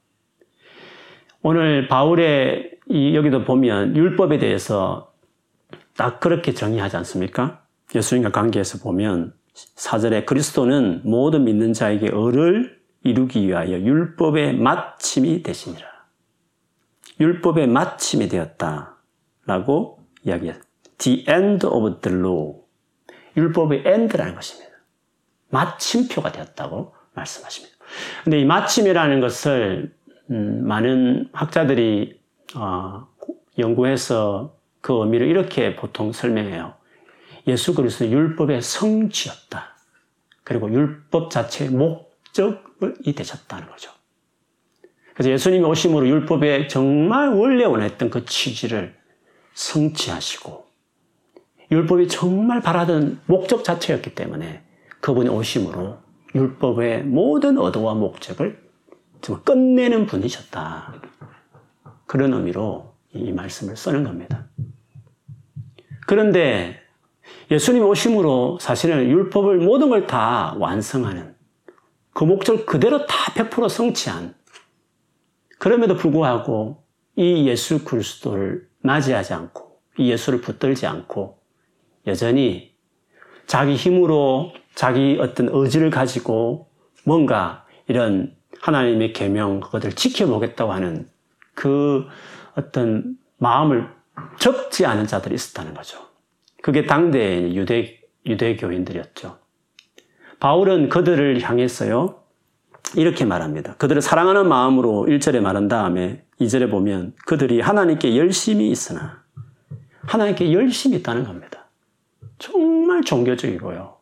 [1.43, 5.13] 오늘 바울의 이 여기도 보면 율법에 대해서
[5.97, 7.63] 딱 그렇게 정의하지 않습니까?
[7.95, 15.87] 예수님과 관계에서 보면 4절에 그리스도는 모든 믿는 자에게 을을 이루기 위하여 율법의 마침이 되시니라.
[17.21, 18.97] 율법의 마침이 되었다.
[19.47, 20.57] 라고 이야기해요.
[20.99, 22.63] The end of the law.
[23.37, 24.73] 율법의 end라는 것입니다.
[25.51, 27.74] 마침표가 되었다고 말씀하십니다.
[28.25, 29.93] 근데 이 마침이라는 것을
[30.31, 32.19] 음, 많은 학자들이
[32.55, 33.07] 어,
[33.59, 36.75] 연구해서 그 의미를 이렇게 보통 설명해요.
[37.47, 39.77] 예수 그리스도 율법의 성취였다.
[40.45, 43.91] 그리고 율법 자체의 목적이 되셨다는 거죠.
[45.15, 48.95] 그래서 예수님이 오심으로 율법에 정말 원래 원했던 그 취지를
[49.55, 50.67] 성취하시고
[51.71, 54.63] 율법이 정말 바라던 목적 자체였기 때문에
[55.01, 55.99] 그분이 오심으로
[56.35, 58.62] 율법의 모든 의도와 목적을
[59.20, 60.94] 정말 끝내는 분이셨다.
[62.07, 64.49] 그런 의미로 이 말씀을 쓰는 겁니다.
[66.07, 66.81] 그런데
[67.51, 71.35] 예수님 오심으로 사실은 율법을 모든 걸 다 완성하는
[72.12, 74.35] 그 목적을 그대로 다 100% 성취한
[75.59, 76.85] 그럼에도 불구하고
[77.16, 81.38] 이 예수 그리스도를 맞이하지 않고 이 예수를 붙들지 않고
[82.07, 82.74] 여전히
[83.47, 86.69] 자기 힘으로 자기 어떤 의지를 가지고
[87.05, 91.09] 뭔가 이런 하나님의 계명 그것을 지켜보겠다고 하는
[91.55, 92.07] 그
[92.55, 93.89] 어떤 마음을
[94.39, 95.99] 접지 않은 자들이 있었다는 거죠.
[96.63, 99.39] 그게 당대의 유대 유대 교인들이었죠.
[100.41, 102.23] 바울은 그들을 향했어요.
[102.97, 103.75] 이렇게 말합니다.
[103.77, 109.23] 그들을 사랑하는 마음으로 1절에 말한 다음에 2절에 보면 그들이 하나님께 열심히 있으나
[110.07, 111.63] 하나님께 열심히 있다는 겁니다.
[112.38, 113.99] 정말 종교적이고요.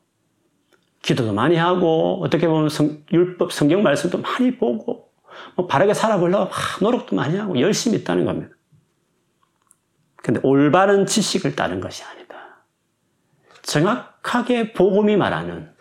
[1.02, 5.10] 기도도 많이 하고 어떻게 보면 성, 율법 성경 말씀도 많이 보고
[5.56, 8.54] 뭐 바르게 살아보려고 막 노력도 많이 하고 열심히 있다는 겁니다.
[10.16, 12.22] 근데 올바른 지식을 따른 것이 아니다.
[13.62, 15.72] 정확하게 복음이 말하는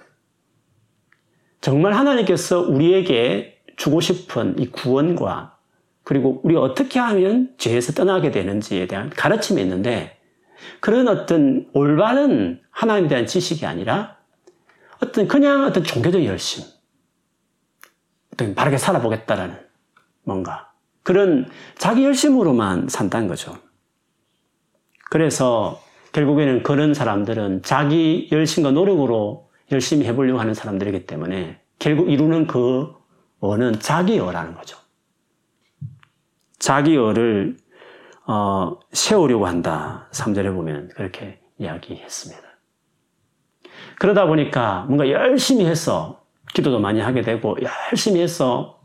[1.61, 5.57] 정말 하나님께서 우리에게 주고 싶은 이 구원과
[6.03, 10.20] 그리고 우리가 어떻게 하면 죄에서 떠나게 되는지에 대한 가르침이 있는데
[10.79, 14.17] 그런 어떤 올바른 하나님에 대한 지식이 아니라
[15.01, 16.63] 어떤 그냥 어떤 종교적 열심,
[18.33, 19.57] 어떤 바르게 살아보겠다라는
[20.23, 20.71] 뭔가
[21.03, 23.57] 그런 자기 열심으로만 산다는 거죠.
[25.09, 25.81] 그래서
[26.13, 32.93] 결국에는 그런 사람들은 자기 열심과 노력으로 열심히 해보려고 하는 사람들이기 때문에 결국 이루는 그
[33.39, 34.77] 어는 자기 어라는 거죠.
[36.59, 37.57] 자기 어를
[38.27, 40.07] 어, 세우려고 한다.
[40.11, 42.41] 3절에 보면 그렇게 이야기했습니다.
[43.99, 47.55] 그러다 보니까 뭔가 열심히 해서 기도도 많이 하게 되고
[47.91, 48.81] 열심히 해서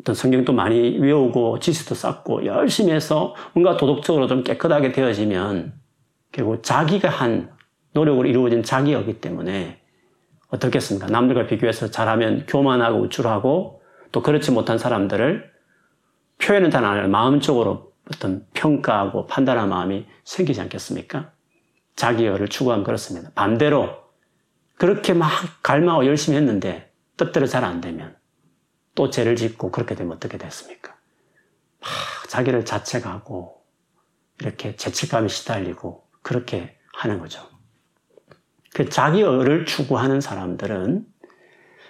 [0.00, 5.74] 어떤 성경도 많이 외우고 지식도 쌓고 열심히 해서 뭔가 도덕적으로 좀 깨끗하게 되어지면
[6.32, 7.50] 결국 자기가 한
[7.92, 9.80] 노력으로 이루어진 자기였기 때문에
[10.48, 11.06] 어떻겠습니까?
[11.08, 15.50] 남들과 비교해서 잘하면 교만하고 우쭐하고 또 그렇지 못한 사람들을
[16.42, 21.32] 표현은 하는 마음적으로 어떤 평가하고 판단하는 마음이 생기지 않겠습니까?
[21.96, 23.30] 자기열을 추구하면 그렇습니다.
[23.34, 24.04] 반대로
[24.76, 25.30] 그렇게 막
[25.62, 28.16] 갈망하고 열심히 했는데 뜻대로 잘 안 되면
[28.94, 30.94] 또 죄를 짓고 그렇게 되면 어떻게 됐습니까?
[31.80, 33.64] 막 자기를 자책하고
[34.40, 37.40] 이렇게 죄책감이 시달리고 그렇게 하는 거죠.
[38.74, 41.06] 그 자기를 추구하는 사람들은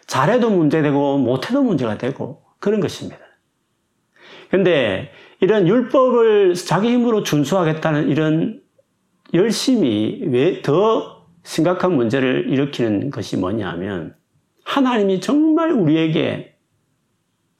[0.06, 3.18] 잘해도 문제되고 못해도 문제가 되고 그런 것입니다.
[4.50, 5.10] 근데
[5.44, 8.62] 이런 율법을 자기 힘으로 준수하겠다는 이런
[9.34, 14.16] 열심이 왜 더 심각한 문제를 일으키는 것이 뭐냐면
[14.64, 16.56] 하나님이 정말 우리에게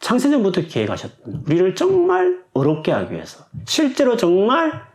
[0.01, 4.87] 창세전부터 계획하셨던 우리를 정말 어렵게 하기 위해서 실제로 정말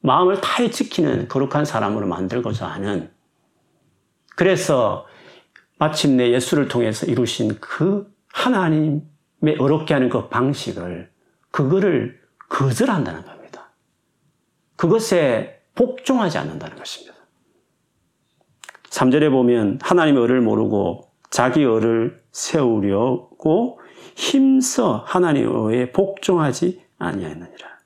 [0.00, 3.10] 마음을 타히 지키는 거룩한 사람으로 만들고자 하는
[4.36, 5.04] 그래서
[5.78, 11.13] 마침내 예수를 통해서 이루신 그 하나님의 어렵게 하는 그 방식을
[11.54, 13.70] 그거를 거절한다는 겁니다.
[14.74, 17.14] 그것에 복종하지 않는다는 것입니다.
[18.90, 23.78] 3절에 보면 하나님의 의를 모르고 자기 의를 세우려고
[24.16, 27.78] 힘써 하나님의 의에 복종하지 아니하느니라.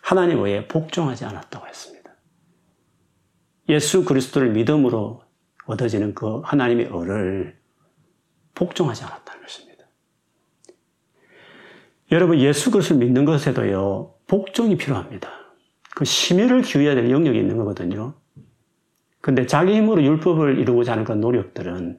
[0.00, 2.14] 하나님 의에 복종하지 않았다고 했습니다.
[3.70, 5.24] 예수 그리스도를 믿음으로
[5.66, 7.60] 얻어지는 그 하나님의 의를
[8.54, 9.71] 복종하지 않았다는 것입니다.
[12.12, 15.30] 여러분 예수 그리스도를 믿는 것에도요 복종이 필요합니다.
[15.96, 18.12] 그 심혈을 기울여야 될 영역이 있는 거거든요.
[19.22, 21.98] 근데 자기 힘으로 율법을 이루고자 하는 그 노력들은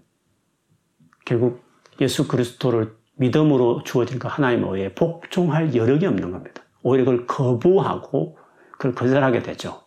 [1.26, 1.63] 결국
[1.99, 6.62] 예수 그리스도를 믿음으로 주어진 그 하나님의 의에 복종할 여력이 없는 겁니다.
[6.84, 8.38] 오히려 그걸 거부하고
[8.73, 9.82] 그걸 거절하게 되죠.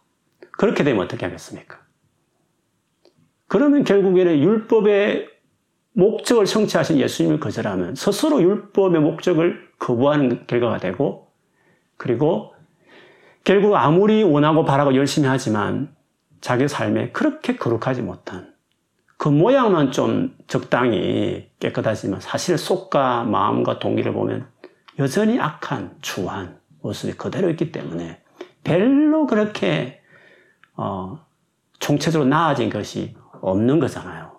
[0.59, 1.79] 그렇게 되면 어떻게 하겠습니까?
[3.47, 5.29] 그러면 결국에는 율법의
[5.93, 11.31] 목적을 성취하신 예수님을 거절하면 스스로 율법의 목적을 거부하는 결과가 되고
[11.97, 12.55] 그리고
[13.45, 15.95] 결국 아무리 원하고 바라고 열심히 하지만
[16.41, 18.55] 자기 삶에 그렇게 거룩하지 못한
[19.17, 24.49] 그 모양만 좀 적당히 깨끗하지만 사실 속과 마음과 동기를 보면
[24.99, 28.21] 여전히 악한 추한 모습이 그대로 있기 때문에
[28.65, 30.01] 별로 그렇게
[30.75, 31.25] 어,
[31.79, 34.33] 총체적으로 나아진 것이 없는 거잖아요.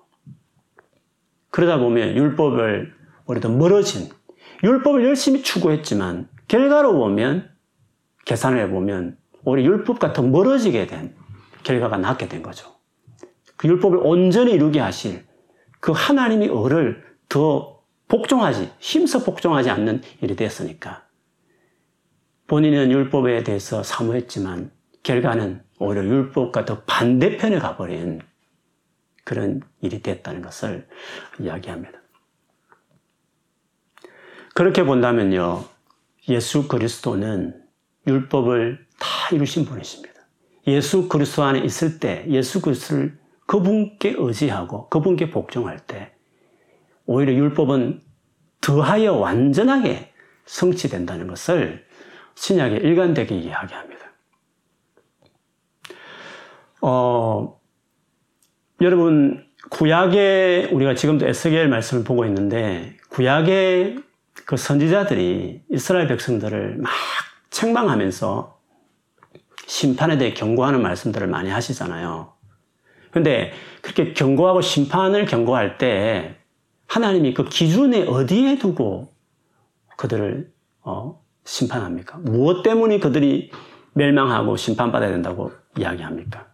[1.49, 2.93] 그러다 보면 율법을
[3.25, 4.09] 우리도 멀어진
[4.63, 7.49] 율법을 열심히 추구했지만 결과로 보면
[8.25, 11.15] 계산을 해보면 오히려 율법과 더 멀어지게 된
[11.63, 12.75] 결과가 낳게 된 거죠.
[13.55, 15.25] 그 율법을 온전히 이루게 하실
[15.79, 21.05] 그 하나님의 의를 더 복종하지 힘써 복종하지 않는 일이 됐으니까
[22.47, 24.71] 본인은 율법에 대해서 사모했지만
[25.03, 28.21] 결과는 오히려 율법과 더 반대편에 가버린
[29.23, 30.87] 그런 일이 됐다는 것을
[31.39, 31.96] 이야기합니다.
[34.57, 35.65] 그렇게 본다면요,
[36.29, 37.61] 예수 그리스도는
[38.07, 40.15] 율법을 다 이루신 분이십니다.
[40.65, 46.11] 예수 그리스도 안에 있을 때 예수 그리스도를 그분께 의지하고 그분께 복종할 때
[47.05, 48.01] 오히려 율법은
[48.59, 50.11] 더하여 완전하게
[50.47, 51.85] 성취된다는 것을
[52.33, 54.11] 신약에 일관되게 이야기합니다.
[56.81, 57.61] 어,
[58.81, 64.06] 여러분 구약에 우리가 지금도 에스겔 말씀을 보고 있는데 구약의
[64.45, 66.91] 그 선지자들이 이스라엘 백성들을 막
[67.49, 68.57] 책망하면서
[69.65, 72.33] 심판에 대해 경고하는 말씀들을 많이 하시잖아요.
[73.11, 76.37] 근데 그렇게 경고하고 심판을 경고할 때
[76.87, 79.13] 하나님이 그 기준에 어디에 두고
[79.97, 82.19] 그들을 어, 심판합니까?
[82.19, 83.51] 무엇 때문에 그들이
[83.93, 86.47] 멸망하고 심판받아야 된다고 이야기합니까?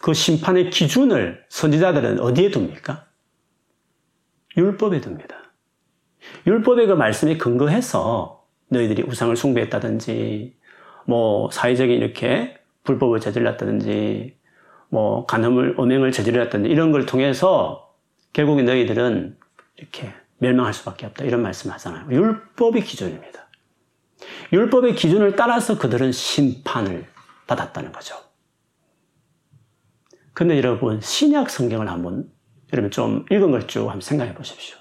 [0.00, 3.06] 그 심판의 기준을 선지자들은 어디에 둡니까?
[4.56, 5.39] 율법에 둡니다.
[6.46, 10.56] 율법의 그 말씀에 근거해서 너희들이 우상을 숭배했다든지,
[11.06, 14.36] 뭐, 사회적인 이렇게 불법을 저질렀다든지,
[14.90, 17.94] 뭐, 간음을, 음행을 저질렀다든지, 이런 걸 통해서
[18.32, 19.38] 결국에 너희들은
[19.76, 21.24] 이렇게 멸망할 수밖에 없다.
[21.24, 22.06] 이런 말씀 하잖아요.
[22.10, 23.48] 율법의 기준입니다.
[24.52, 27.06] 율법의 기준을 따라서 그들은 심판을
[27.46, 28.16] 받았다는 거죠.
[30.32, 32.30] 근데 여러분, 신약 성경을 한번
[32.72, 34.76] 여러분 좀 읽은 걸 쭉 한번 생각해 보십시오.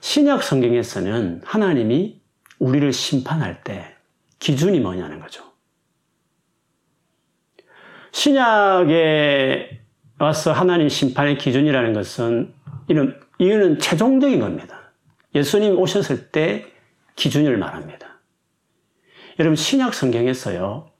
[0.00, 2.20] 신약 성경에서는 하나님이
[2.58, 3.94] 우리를 심판할 때
[4.38, 5.44] 기준이 뭐냐는 거죠.
[8.12, 9.80] 신약에
[10.18, 12.52] 와서 하나님 심판의 기준이라는 것은
[12.88, 14.92] 이는, 이유는 최종적인 겁니다.
[15.34, 16.66] 예수님 오셨을 때
[17.16, 18.20] 기준을 말합니다.
[19.38, 20.90] 여러분, 신약 성경에서요,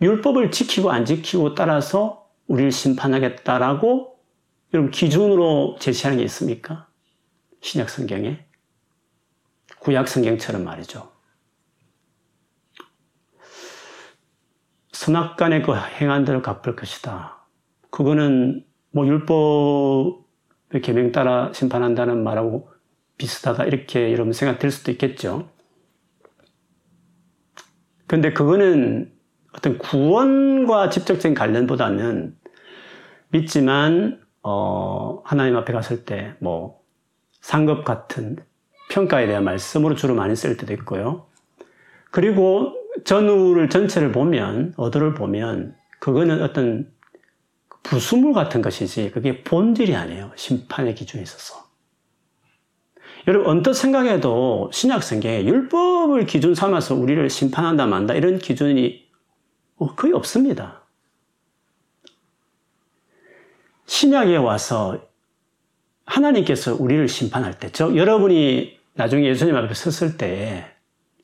[0.00, 4.18] 율법을 지키고 안 지키고 따라서 우리를 심판하겠다라고
[4.72, 6.88] 여러분 기준으로 제시하는 게 있습니까?
[7.60, 8.44] 신약 성경에?
[9.80, 11.10] 구약 성경처럼 말이죠.
[14.92, 17.46] 선악간의 그 행한 대로 갚을 것이다.
[17.90, 22.70] 그거는 뭐 율법의 계명 따라 심판한다는 말하고
[23.16, 25.50] 비슷하다 이렇게 여러분 생각될 수도 있겠죠.
[28.06, 29.12] 근데 그거는
[29.52, 32.36] 어떤 구원과 직접적인 관련보다는
[33.28, 36.80] 믿지만 어, 하나님 앞에 갔을 때 뭐
[37.40, 38.36] 상급 같은
[38.90, 41.26] 평가에 대한 말씀으로 주로 많이 쓸 때도 있고요.
[42.10, 42.74] 그리고
[43.04, 46.90] 전후를 전체를 보면 어도를 보면 그거는 어떤
[47.82, 50.32] 부수물 같은 것이지 그게 본질이 아니에요.
[50.34, 51.70] 심판의 기준에 있어서.
[53.26, 59.08] 여러분 언뜻 생각해도 신약 성경에 율법을 기준 삼아서 우리를 심판한다 만다 이런 기준이
[59.96, 60.82] 거의 없습니다.
[63.86, 65.00] 신약에 와서
[66.06, 70.76] 하나님께서 우리를 심판할 때, 즉 여러분이 나중에 예수님 앞에 섰을 때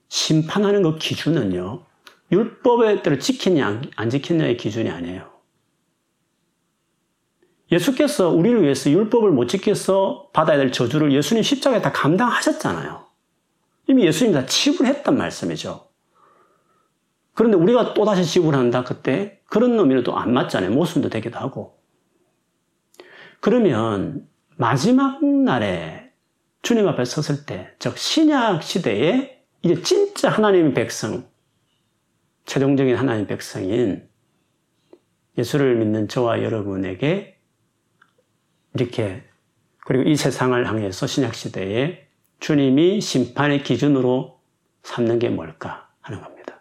[0.09, 1.85] 심판하는 그 기준은요.
[2.33, 5.31] 율법에 따라 지키냐 안 지키냐의 기준이 아니에요.
[7.71, 13.05] 예수께서 우리를 위해서 율법을 못 지켜서 받아야 될 저주를 예수님 십자가에 다 감당하셨잖아요.
[13.89, 15.87] 이미 예수님이 다 지불했단 말씀이죠.
[17.35, 20.71] 그런데 우리가 또다시 지불한다 그때 그런 놈이는 또 안 맞잖아요.
[20.71, 21.79] 모순도 되기도 하고.
[23.41, 26.06] 그러면 마지막 날에
[26.63, 31.29] 주님 앞에 섰을 때, 즉 신약 시대에 이제 진짜 하나님의 백성,
[32.45, 34.09] 최종적인 하나님의 백성인
[35.39, 37.39] 예수를 믿는 저와 여러분에게
[38.75, 39.23] 이렇게
[39.85, 42.07] 그리고 이 세상을 향해서 신약 시대에
[42.41, 44.41] 주님이 심판의 기준으로
[44.83, 46.61] 삼는 게 뭘까 하는 겁니다.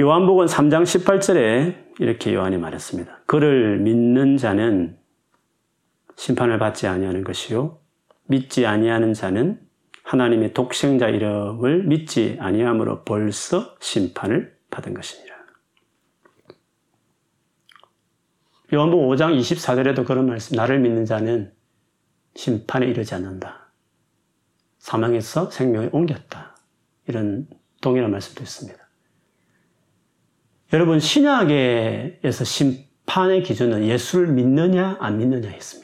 [0.00, 3.22] 요한복음 3장 18절에 이렇게 요한이 말했습니다.
[3.26, 4.98] 그를 믿는 자는
[6.16, 7.80] 심판을 받지 아니하는 것이요
[8.26, 9.60] 믿지 아니하는 자는
[10.04, 15.34] 하나님의 독생자 이름을 믿지 아니함으로 벌써 심판을 받은 것이니라.
[18.72, 21.52] 요한복음 5장 24절에도 그런 말씀, 나를 믿는 자는
[22.34, 23.70] 심판에 이르지 않는다.
[24.78, 26.56] 사망에서 생명에 옮겼다.
[27.06, 27.46] 이런
[27.80, 28.78] 동일한 말씀도 있습니다.
[30.72, 35.83] 여러분, 신약에서 심판의 기준은 예수를 믿느냐, 안 믿느냐 했습니다.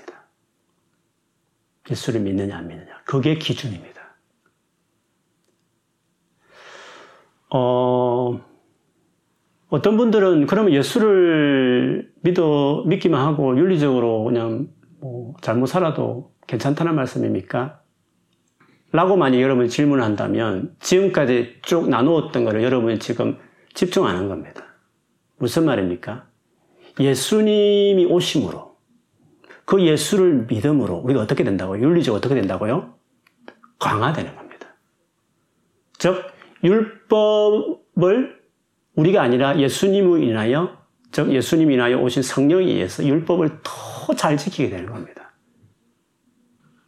[1.91, 3.03] 예수를 믿느냐 안 믿느냐.
[3.05, 4.01] 그게 기준입니다.
[7.53, 8.41] 어,
[9.69, 14.69] 어떤 분들은 그러면 예수를 믿어, 믿기만 하고 윤리적으로 그냥
[15.01, 17.81] 뭐 잘못 살아도 괜찮다는 말씀입니까?
[18.93, 23.39] 라고 만약 여러분이 질문을 한다면 지금까지 쭉 나누었던 것을 여러분이 지금
[23.73, 24.65] 집중 안한 겁니다.
[25.39, 26.27] 무슨 말입니까?
[26.99, 28.70] 예수님이 오심으로
[29.71, 31.81] 그 예수를 믿음으로 우리가 어떻게 된다고요?
[31.81, 32.93] 윤리적으로 어떻게 된다고요?
[33.79, 34.75] 강화되는 겁니다.
[35.97, 36.25] 즉,
[36.65, 38.41] 율법을
[38.97, 40.77] 우리가 아니라 예수님을 인하여,
[41.13, 45.37] 즉, 예수님이 인하여 오신 성령에 의해서 율법을 더 잘 지키게 되는 겁니다.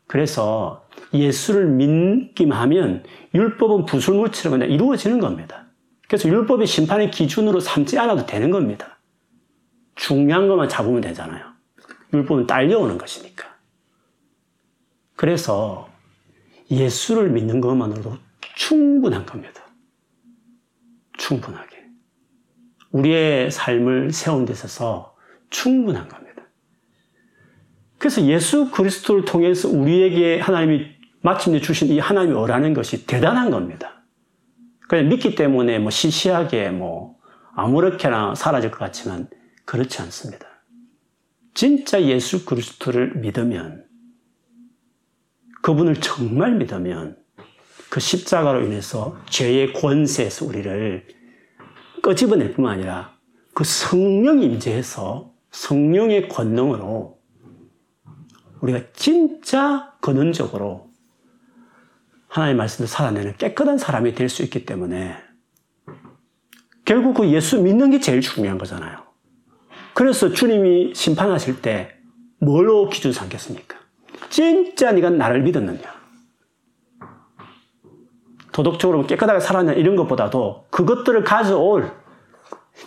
[0.09, 5.69] 그래서 예수를 믿기만 하면 율법은 부술물처럼 그냥 이루어지는 겁니다.
[6.09, 8.99] 그래서 율법이 심판의 기준으로 삼지 않아도 되는 겁니다.
[9.95, 11.52] 중요한 것만 잡으면 되잖아요.
[12.13, 13.57] 율법은 딸려오는 것이니까.
[15.17, 15.89] 그래서
[16.71, 18.17] 예수를 믿는 것만으로도
[18.57, 19.63] 충분한 겁니다.
[21.19, 21.83] 충분하게.
[22.91, 25.17] 우리의 삶을 세운 데 있어서
[25.51, 26.43] 충분한 겁니다.
[27.99, 30.87] 그래서 예수 그리스도를 통해서 우리에게 하나님이
[31.21, 34.03] 마침내 주신 이 하나님이 어라는 것이 대단한 겁니다.
[34.89, 37.17] 그냥 믿기 때문에 뭐 시시하게 뭐
[37.55, 39.29] 아무렇게나 사라질 것 같지만
[39.65, 40.52] 그렇지 않습니다.
[41.55, 43.85] 진짜 예수 그리스도를 믿으면
[45.63, 47.17] 그분을 정말 믿으면
[47.91, 51.07] 그 십자가로 인해서 죄의 권세에서 우리를
[52.03, 53.17] 끄집어낼 뿐만 아니라
[53.55, 57.21] 그 성령 임재해서 성령의 권능으로
[58.61, 60.91] 우리가 진짜 근원적으로
[62.29, 65.17] 하나님의 말씀을 살아내는 깨끗한 사람이 될 수 있기 때문에
[66.85, 69.02] 결국 그 예수 믿는 게 제일 중요한 거잖아요.
[69.95, 71.95] 그래서 주님이 심판하실 때
[72.39, 73.77] 뭘로 기준 삼겠습니까?
[74.31, 76.03] 진짜 네가 나를 믿었느냐?
[78.53, 81.91] 도덕적으로 깨끗하게 살았냐 이런 것보다도 그것들을 가져올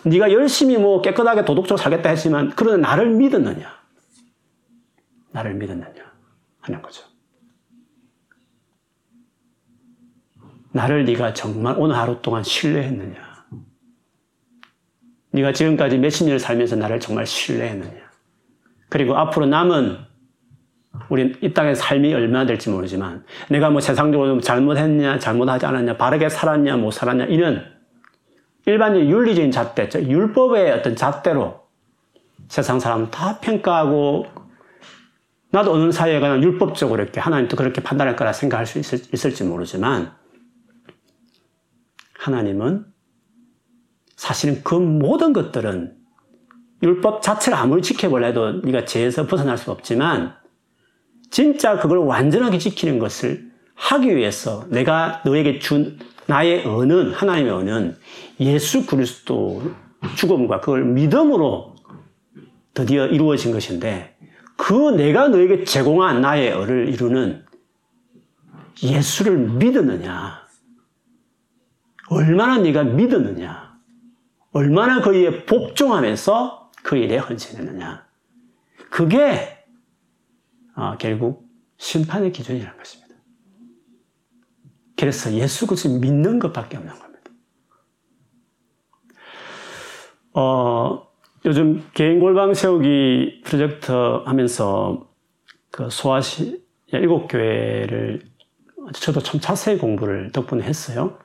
[0.04, 3.76] 네가 열심히 뭐 깨끗하게 도덕적으로 살겠다 했지만 그러나 나를 믿었느냐?
[5.30, 6.04] 나를 믿었느냐?
[6.60, 7.04] 하는 거죠.
[10.72, 13.25] 나를 네가 정말 오늘 하루 동안 신뢰했느냐?
[15.36, 18.06] 네가 지금까지 몇십 년을 살면서 나를 정말 신뢰했느냐.
[18.88, 19.98] 그리고 앞으로 남은
[21.10, 26.78] 우리 이 땅의 삶이 얼마나 될지 모르지만 내가 뭐 세상적으로 잘못했냐, 잘못하지 않았냐, 바르게 살았냐,
[26.78, 27.64] 못 살았냐 이런
[28.64, 31.66] 일반적인 윤리적인 잣대, 율법의 어떤 잣대로
[32.48, 34.26] 세상 사람 다 평가하고
[35.50, 40.12] 나도 어느 사회에 가나 율법적으로 이렇게 하나님도 그렇게 판단할 거라 생각할 수 있을, 있을지 모르지만
[42.18, 42.86] 하나님은
[44.26, 45.94] 사실은 그 모든 것들은
[46.82, 50.34] 율법 자체를 아무리 지켜보려 해도 네가 죄에서 벗어날 수 없지만
[51.30, 57.96] 진짜 그걸 완전하게 지키는 것을 하기 위해서 내가 너에게 준 나의 언은 하나님의 언은
[58.40, 59.62] 예수 그리스도
[60.16, 61.76] 죽음과 그걸 믿음으로
[62.74, 64.16] 드디어 이루어진 것인데
[64.56, 67.44] 그 내가 너에게 제공한 나의 언을 이루는
[68.82, 70.44] 예수를 믿었느냐?
[72.08, 73.65] 얼마나 네가 믿었느냐
[74.56, 78.06] 얼마나 그에 복종하면서 그 일에 헌신했느냐
[78.90, 79.66] 그게
[80.74, 81.46] 어, 결국
[81.76, 83.14] 심판의 기준이라는 것입니다.
[84.96, 87.30] 그래서 예수 그리스도 믿는 것밖에 없는 겁니다.
[90.32, 91.06] 어,
[91.44, 95.06] 요즘 개인 골방 세우기 프로젝트 하면서
[95.70, 98.22] 그 소아시 일곱 교회를
[98.94, 101.18] 저도 참 자세히 공부를 덕분에 했어요.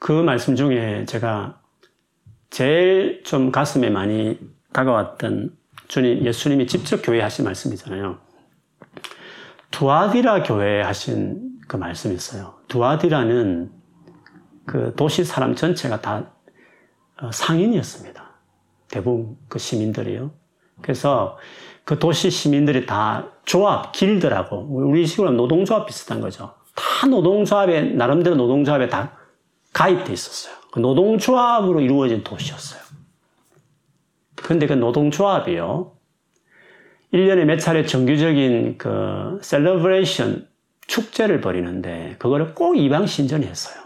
[0.00, 1.60] 그 말씀 중에 제가
[2.48, 4.40] 제일 좀 가슴에 많이
[4.72, 5.54] 다가왔던
[5.88, 8.18] 주님, 예수님이 직접 교회 하신 말씀이잖아요.
[9.70, 12.54] 두아디라 교회 하신 그 말씀이 있어요.
[12.68, 13.70] 두아디라는
[14.66, 16.32] 그 도시 사람 전체가 다
[17.20, 18.30] 어, 상인이었습니다.
[18.88, 20.32] 대부분 그 시민들이요.
[20.80, 21.36] 그래서
[21.84, 26.54] 그 도시 시민들이 다 조합, 길드라고, 우리 식으로 노동조합 비슷한 거죠.
[26.74, 29.19] 다 노동조합에, 나름대로 노동조합에 다
[29.72, 30.54] 가입돼 있었어요.
[30.72, 32.80] 그 노동조합으로 이루어진 도시였어요.
[34.36, 35.92] 근데 그 노동조합이요.
[37.12, 40.48] 1년에 몇 차례 정규적인 그 celebration
[40.86, 43.82] 축제를 벌이는데 그거를 꼭 이방 신전에서 했어요.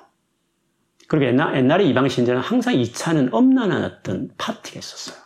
[1.08, 5.22] 그리고 옛날, 옛날에 이방 신전은 항상 2차는 엄난한 어떤 파티가 있었어요.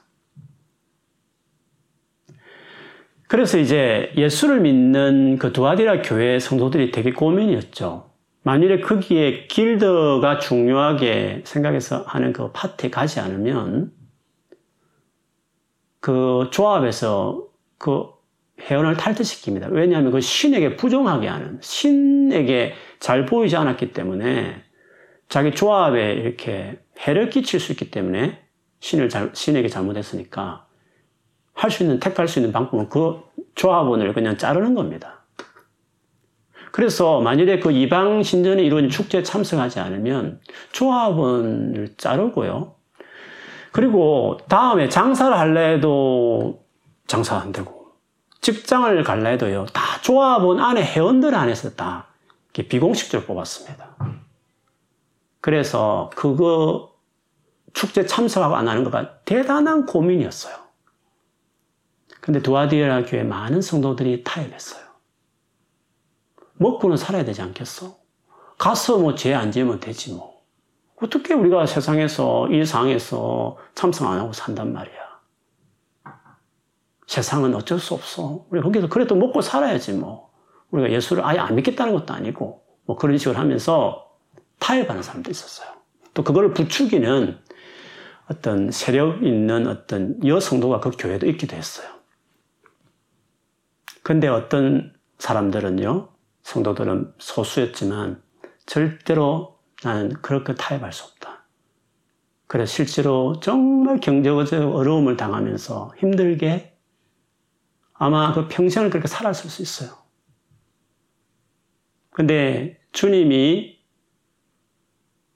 [3.28, 8.07] 그래서 이제 예수를 믿는 그 두아디라 교회 성도들이 되게 고민이었죠.
[8.48, 13.92] 만일에 거기에 길드가 중요하게 생각해서 하는 그 파티에 가지 않으면
[16.00, 17.44] 그 조합에서
[17.76, 18.06] 그
[18.58, 19.70] 회원을 탈퇴시킵니다.
[19.70, 24.62] 왜냐하면 그 신에게 부정하게 하는, 신에게 잘 보이지 않았기 때문에
[25.28, 28.42] 자기 조합에 이렇게 해를 끼칠 수 있기 때문에
[28.80, 30.66] 신을 잘, 신에게 잘못했으니까
[31.52, 33.20] 할 수 있는, 택할 수 있는 방법은 그
[33.56, 35.17] 조합원을 그냥 자르는 겁니다.
[36.78, 42.76] 그래서 만일에 그 이방 신전에 이루어진 축제에 참석하지 않으면 조합원을 자르고요.
[43.72, 46.62] 그리고 다음에 장사를 할래 해도
[47.08, 47.94] 장사 안 되고,
[48.42, 52.06] 직장을 갈래 해도요, 다 조합원 안에 회원들 안에서 다
[52.52, 53.96] 비공식적으로 뽑았습니다.
[55.40, 56.94] 그래서 그거
[57.72, 60.54] 축제 참석하고 안 하는 거가 대단한 고민이었어요.
[62.20, 64.87] 근데 두아디라 교회 많은 성도들이 타협했어요.
[66.58, 67.96] 먹고는 살아야 되지 않겠어?
[68.58, 70.38] 가서 뭐 죄 안 지으면 되지 뭐.
[71.00, 75.08] 어떻게 우리가 세상에서, 이 상에서 참석 안 하고 산단 말이야.
[77.06, 78.44] 세상은 어쩔 수 없어.
[78.50, 80.30] 우리 거기서 그래도 먹고 살아야지 뭐.
[80.70, 84.10] 우리가 예수를 아예 안 믿겠다는 것도 아니고, 뭐 그런 식으로 하면서
[84.58, 85.68] 타협하는 사람도 있었어요.
[86.14, 87.38] 또 그걸 부추기는
[88.30, 91.88] 어떤 세력 있는 어떤 여성도가 그 교회도 있기도 했어요.
[94.02, 96.08] 근데 어떤 사람들은요,
[96.48, 98.22] 성도들은 소수였지만
[98.64, 101.46] 절대로 나는 그렇게 타협할 수 없다.
[102.46, 106.74] 그래서 실제로 정말 경제적 어려움을 당하면서 힘들게
[107.92, 109.98] 아마 그 평생을 그렇게 살았을 수 있어요.
[112.10, 113.78] 근데 주님이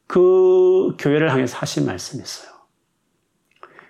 [0.06, 2.50] 그 교회를 향해서 하신 말씀이 있어요.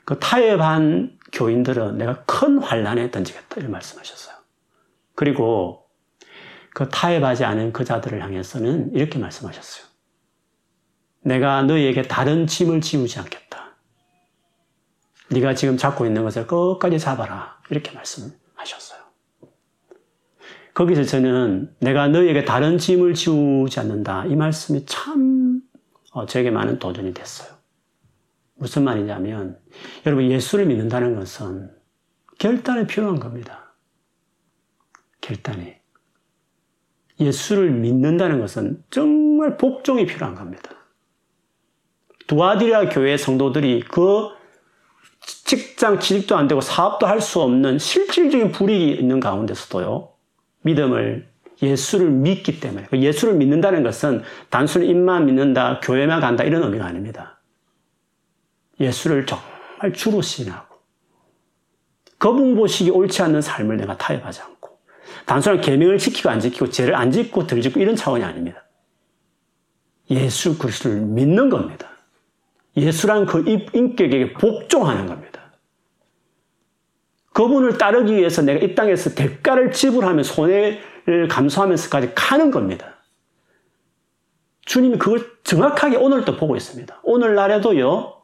[0.04, 4.34] 그 타협한 교인들은 내가 큰 환란에 던지겠다 이런 말씀하셨어요.
[5.14, 5.81] 그리고
[6.74, 9.86] 그 타협하지 않은 그 자들을 향해서는 이렇게 말씀하셨어요.
[11.24, 13.76] 내가 너희에게 다른 짐을 지우지 않겠다.
[15.30, 17.60] 네가 지금 잡고 있는 것을 끝까지 잡아라.
[17.70, 19.00] 이렇게 말씀하셨어요.
[20.74, 24.24] 거기서 저는 내가 너희에게 다른 짐을 지우지 않는다.
[24.26, 25.62] 이 말씀이 참
[26.12, 27.50] 어, 저에게 많은 도전이 됐어요.
[28.54, 29.58] 무슨 말이냐면,
[30.06, 31.74] 여러분, 예수를 믿는다는 것은
[32.38, 33.74] 결단이 필요한 겁니다.
[35.20, 35.81] 결단이.
[37.24, 40.70] 예수를 믿는다는 것은 정말 복종이 필요한 겁니다.
[42.26, 44.28] 두아디라 교회 성도들이 그
[45.20, 50.08] 직장 취직도 안 되고 사업도 할 수 없는 실질적인 불이익이 있는 가운데서도요,
[50.62, 51.28] 믿음을
[51.62, 57.40] 예수를 믿기 때문에 그 예수를 믿는다는 것은 단순히 입만 믿는다, 교회만 간다 이런 의미가 아닙니다.
[58.80, 60.76] 예수를 정말 주로 신하고
[62.18, 64.61] 거북보식이 옳지 않는 삶을 내가 타협하지 않고
[65.26, 68.64] 단순한 계명을 지키고 안 지키고 죄를 안 짓고 덜 짓고 이런 차원이 아닙니다.
[70.10, 71.88] 예수 그리스도를 믿는 겁니다.
[72.76, 75.52] 예수란 그 인격에게 복종하는 겁니다.
[77.32, 82.96] 그분을 따르기 위해서 내가 이 땅에서 대가를 지불하며 손해를 감수하면서까지 가는 겁니다.
[84.64, 87.00] 주님이 그걸 정확하게 오늘도 보고 있습니다.
[87.02, 88.22] 오늘날에도요,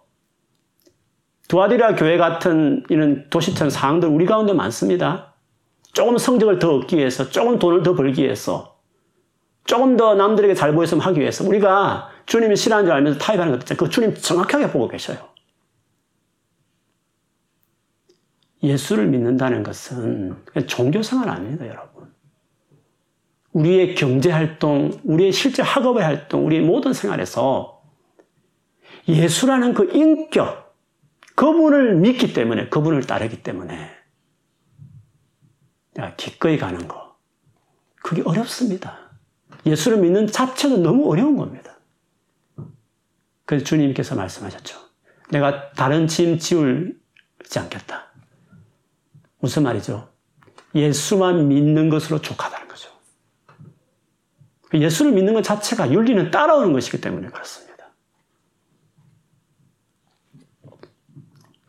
[1.49, 5.28] 두아디라 교회 같은 이런 도시처럼 상황들 우리 가운데 많습니다.
[5.99, 8.79] 조금 성적을 더 얻기 위해서, 조금 돈을 더 벌기 위해서,
[9.65, 13.79] 조금 더 남들에게 잘 보였으면 하기 위해서 우리가 주님이 싫어하는 줄 알면서 타협하는 것 있잖아요.
[13.85, 15.19] 그 주님 정확하게 보고 계셔요.
[18.63, 20.37] 예수를 믿는다는 것은
[20.69, 22.15] 종교생활 아닙니다, 여러분.
[23.53, 27.83] 우리의 경제활동, 우리의 실제 학업의 활동, 우리의 모든 생활에서
[29.09, 30.77] 예수라는 그 인격,
[31.35, 33.98] 그분을 믿기 때문에, 그분을 따르기 때문에
[36.17, 37.17] 기꺼이 가는 거.
[38.03, 39.11] 그게 어렵습니다.
[39.67, 41.79] 예수를 믿는 자체도 너무 어려운 겁니다.
[43.45, 44.79] 그래서 주님께서 말씀하셨죠.
[45.31, 48.13] 내가 다른 짐 지울지 않겠다.
[49.41, 50.13] 무슨 말이죠?
[50.75, 52.91] 예수만 믿는 것으로 족하다는 거죠.
[54.75, 57.69] 예수를 믿는 것 자체가 윤리는 따라오는 것이기 때문에 그렇습니다.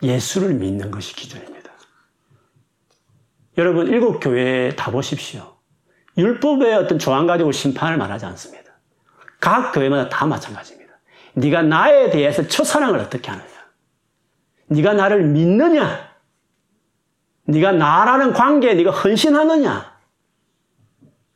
[0.04, 1.59] 예수를 믿는 것이 기준입니다.
[3.60, 5.58] 여러분, 일곱 교회에 다 보십시오.
[6.18, 8.72] 율법의 어떤 조항 가지고 심판을 말하지 않습니다.
[9.42, 10.94] 각 교회마다 다 마찬가지입니다.
[11.34, 13.50] 네가 나에 대해서 첫사랑을 어떻게 하느냐?
[14.68, 16.10] 네가 나를 믿느냐?
[17.48, 19.92] 네가 나라는 관계에 네가 헌신하느냐?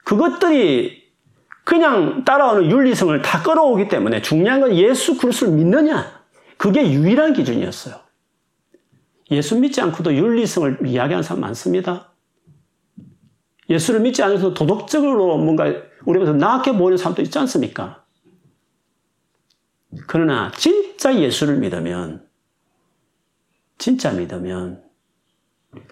[0.06, 1.04] 그것들이
[1.66, 6.24] 그냥 따라오는 윤리성을 다 끌어오기 때문에 중요한 건 예수 그리스도를 믿느냐?
[6.56, 7.96] 그게 유일한 기준이었어요.
[9.32, 12.13] 예수 믿지 않고도 윤리성을 이야기하는 사람 많습니다.
[13.70, 15.66] 예수를 믿지 않아서 도덕적으로 뭔가
[16.06, 18.04] 우리보다 나게 보이는 사람도 있지 않습니까?
[20.08, 22.28] 그러나 진짜 예수를 믿으면,
[23.78, 24.84] 진짜 믿으면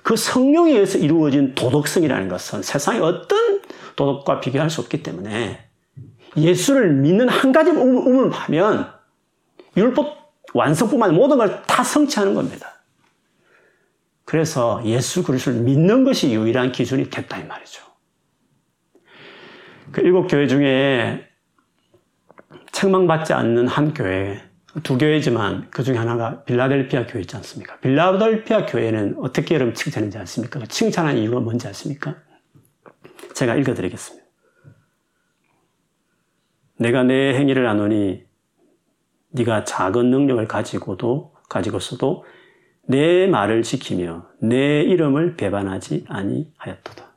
[0.03, 3.61] 그 성령에 의해서 이루어진 도덕성이라는 것은 세상의 어떤
[3.95, 5.69] 도덕과 비교할 수 없기 때문에
[6.37, 8.91] 예수를 믿는 한 가지 의문을 하면
[9.75, 12.80] 율법 완성뿐만 모든 걸 다 성취하는 겁니다.
[14.31, 17.83] 그래서 예수 그리스도를 믿는 것이 유일한 기준이 됐다 이 말이죠.
[19.91, 21.27] 그 일곱 교회 중에
[22.71, 24.41] 책망받지 않는 한 교회,
[24.83, 27.77] 두 교회지만 그 중에 하나가 빌라델피아 교회 있지 않습니까?
[27.81, 30.61] 빌라델피아 교회는 어떻게 여러분 칭찬하지 않습니까?
[30.61, 32.15] 그 칭찬한 이유가 뭔지 아십니까?
[33.33, 34.25] 제가 읽어드리겠습니다.
[36.79, 38.23] 내가 내 행위를 아노니
[39.31, 42.23] 네가 작은 능력을 가지고도 가지고서도
[42.83, 47.11] 내 말을 지키며 내 이름을 배반하지 아니하였도다.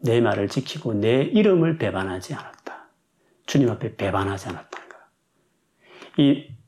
[0.00, 2.88] 내 말을 지키고 내 이름을 배반하지 않았다.
[3.46, 5.00] 주님 앞에 배반하지 않았다는 거야.
[6.18, 6.58] 이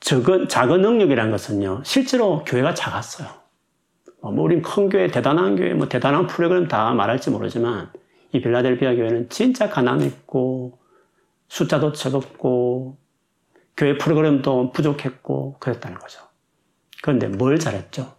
[0.00, 3.28] 적은, 작은 능력이라는 것은요, 실제로 교회가 작았어요.
[4.20, 7.90] 뭐, 우린 큰 교회, 대단한 교회, 뭐, 대단한 프로그램 다 말할지 모르지만,
[8.32, 10.78] 이 빌라델피아 교회는 진짜 가난했고,
[11.48, 12.98] 숫자도 적었고,
[13.76, 16.20] 교회 프로그램도 부족했고, 그랬다는 거죠.
[17.02, 18.16] 그런데 뭘 잘했죠?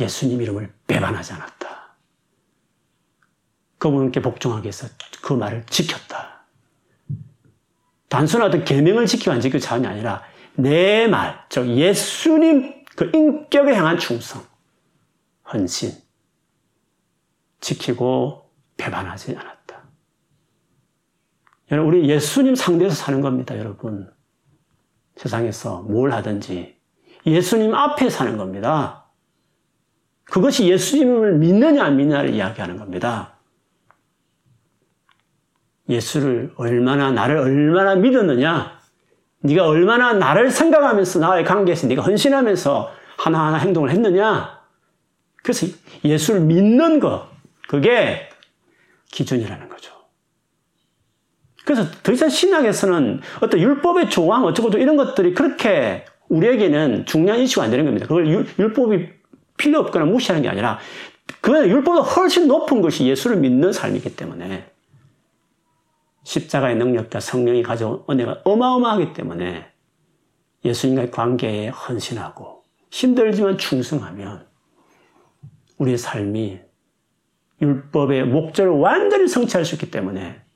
[0.00, 1.96] 예수님 이름을 배반하지 않았다.
[3.78, 4.88] 그분께 복종하기 위해서
[5.22, 6.44] 그 말을 지켰다.
[8.46, 10.22] 어떤 계명을 지키고 안 지키고 차원이 아니라
[10.54, 14.44] 내 말, 즉 예수님 그 인격에 향한 충성,
[15.52, 15.92] 헌신,
[17.60, 19.59] 지키고 배반하지 않았다.
[21.70, 24.10] 여러분, 우리 예수님 상대에서 사는 겁니다, 여러분.
[25.16, 26.76] 세상에서 뭘 하든지
[27.26, 29.04] 예수님 앞에 사는 겁니다.
[30.24, 33.34] 그것이 예수님을 믿느냐 안 믿느냐를 이야기하는 겁니다.
[35.88, 38.78] 예수를 얼마나 나를 얼마나 믿었느냐?
[39.40, 44.60] 네가 얼마나 나를 생각하면서 나의 관계에서 네가 헌신하면서 하나하나 행동을 했느냐?
[45.42, 45.66] 그래서
[46.04, 47.28] 예수를 믿는 것
[47.68, 48.28] 그게
[49.10, 49.99] 기준이라는 거죠.
[51.70, 57.70] 그래서 더 이상 신학에서는 어떤 율법의 조항 어쩌고 이런 것들이 그렇게 우리에게는 중요한 이슈가 안
[57.70, 58.08] 되는 겁니다.
[58.08, 59.08] 그걸 율, 법이
[59.56, 60.80] 필요 없거나 무시하는 게 아니라
[61.40, 64.68] 그 율법보다 훨씬 높은 것이 예수를 믿는 삶이기 때문에
[66.24, 69.66] 십자가의 능력과 성령이 가져온 은혜가 어마어마하기 때문에
[70.64, 74.44] 예수님과의 관계에 헌신하고 힘들지만 충성하면
[75.78, 76.58] 우리의 삶이
[77.62, 80.49] 율법의 목적을 완전히 성취할 수 있기 때문에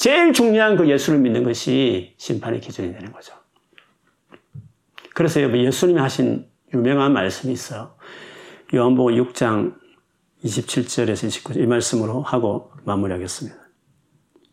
[0.00, 3.34] 제일 중요한 그 예수를 믿는 것이 심판의 기준이 되는 거죠.
[5.14, 7.94] 그래서 예수님이 하신 유명한 말씀이 있어요.
[8.72, 9.74] 요한복음 6장
[10.42, 13.58] 27절에서 29절 이 말씀으로 하고 마무리하겠습니다.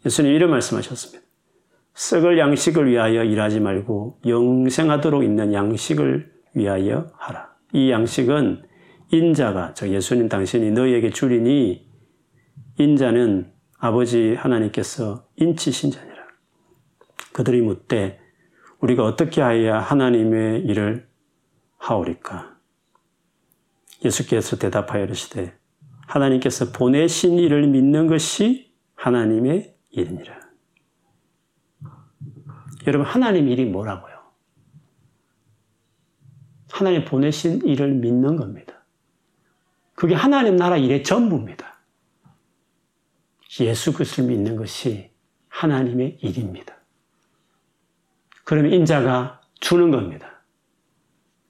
[0.05, 1.25] 예수님 이런 말씀하셨습니다.
[1.93, 7.55] 썩을 양식을 위하여 일하지 말고 영생하도록 있는 양식을 위하여 하라.
[7.71, 8.63] 이 양식은
[9.13, 11.87] 인자가 저 예수님 당신이 너희에게 주리니
[12.79, 16.17] 인자는 아버지 하나님께서 인치신 자니라.
[17.33, 18.19] 그들이 묻되
[18.79, 21.07] 우리가 어떻게 하여야 하나님의 일을
[21.77, 22.57] 하오리까?
[24.03, 25.57] 예수께서 대답하여 이르시되
[26.07, 30.39] 하나님께서 보내신 일을 믿는 것이 하나님의 일이니라.
[32.87, 34.15] 여러분 하나님 일이 뭐라고요?
[36.71, 38.85] 하나님 보내신 일을 믿는 겁니다.
[39.93, 41.76] 그게 하나님 나라 일의 전부입니다.
[43.59, 45.11] 예수 그리스도를 믿는 것이
[45.49, 46.75] 하나님의 일입니다.
[48.43, 50.43] 그러면 인자가 주는 겁니다.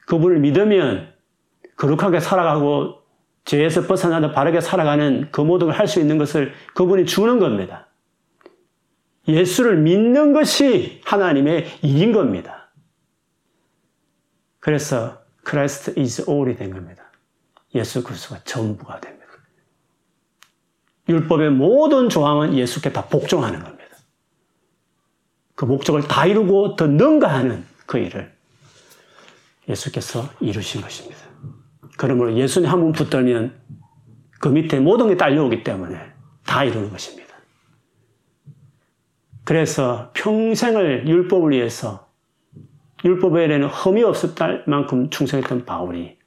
[0.07, 1.13] 그분을 믿으면
[1.75, 3.01] 거룩하게 살아가고
[3.45, 7.87] 죄에서 벗어나서 바르게 살아가는 그 모든 걸 할 수 있는 것을 그분이 주는 겁니다.
[9.27, 12.71] 예수를 믿는 것이 하나님의 일인 겁니다.
[14.59, 17.11] 그래서 Christ is all이 된 겁니다.
[17.75, 19.16] 예수 그리스도가 전부가 됩니다.
[21.09, 23.77] 율법의 모든 조항은 예수께 다 복종하는 겁니다.
[25.55, 28.31] 그 목적을 다 이루고 더 능가하는 그 일을
[29.67, 31.17] 예수께서 이루신 것입니다.
[31.97, 33.55] 그러므로 예수님 한분 붙들면
[34.39, 35.99] 그 밑에 모든 게 딸려오기 때문에
[36.45, 37.27] 다 이루는 것입니다.
[39.43, 42.07] 그래서 평생을 율법을 위해서
[43.03, 46.17] 율법에는 흠이 없었을 만큼 충성했던 바울이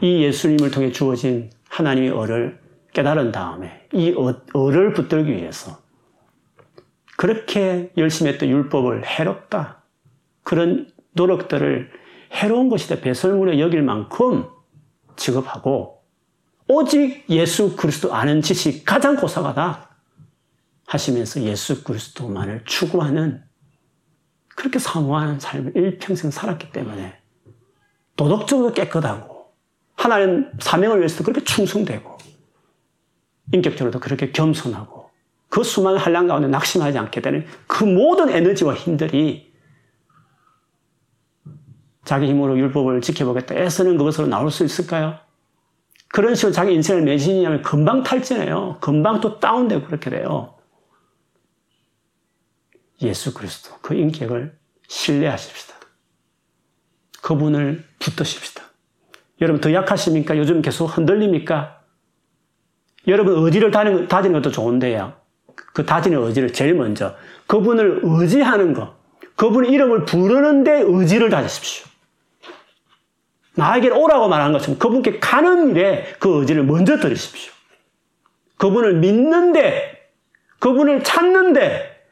[0.00, 2.59] 이 예수님을 통해 주어진 하나님의 어를
[2.92, 5.78] 깨달은 다음에 이 어, 어를 붙들기 위해서
[7.16, 9.82] 그렇게 열심히 했던 율법을 해롭다.
[10.42, 11.90] 그런 노력들을
[12.32, 13.00] 해로운 것이다.
[13.00, 14.46] 배설물에 여길 만큼
[15.16, 16.02] 지급하고
[16.66, 19.90] 오직 예수 그리스도 아는 지식 가장 고사하다
[20.86, 23.42] 하시면서 예수 그리스도만을 추구하는
[24.56, 27.18] 그렇게 사모하는 삶을 일평생 살았기 때문에
[28.16, 29.52] 도덕적으로 깨끗하고
[29.94, 32.19] 하나님 사명을 위해서도 그렇게 충성되고
[33.52, 35.10] 인격적으로도 그렇게 겸손하고
[35.48, 39.52] 그 수많은 한량 가운데 낙심하지 않게 되는 그 모든 에너지와 힘들이
[42.04, 45.18] 자기 힘으로 율법을 지켜보겠다 애쓰는 그것으로 나올 수 있을까요?
[46.08, 48.78] 그런 식으로 자기 인생을 매진하면 금방 탈진해요.
[48.80, 50.54] 금방 또 다운되고 그렇게 돼요.
[53.02, 55.74] 예수 그리스도 그 인격을 신뢰하십시다.
[57.22, 58.64] 그분을 붙드십시다.
[59.40, 60.36] 여러분 더 약하십니까?
[60.36, 61.79] 요즘 계속 흔들립니까?
[63.06, 65.14] 여러분 의지를 다지는 것도 좋은데요.
[65.54, 67.14] 그 다지는 의지를 제일 먼저
[67.46, 68.94] 그분을 의지하는 것,
[69.36, 71.86] 그분의 이름을 부르는데 의지를 다지십시오.
[73.54, 77.52] 나에게 오라고 말한 것처럼 그분께 가는 일에 그 의지를 먼저 들으십시오.
[78.56, 80.10] 그분을 믿는데,
[80.58, 82.04] 그분을 찾는데,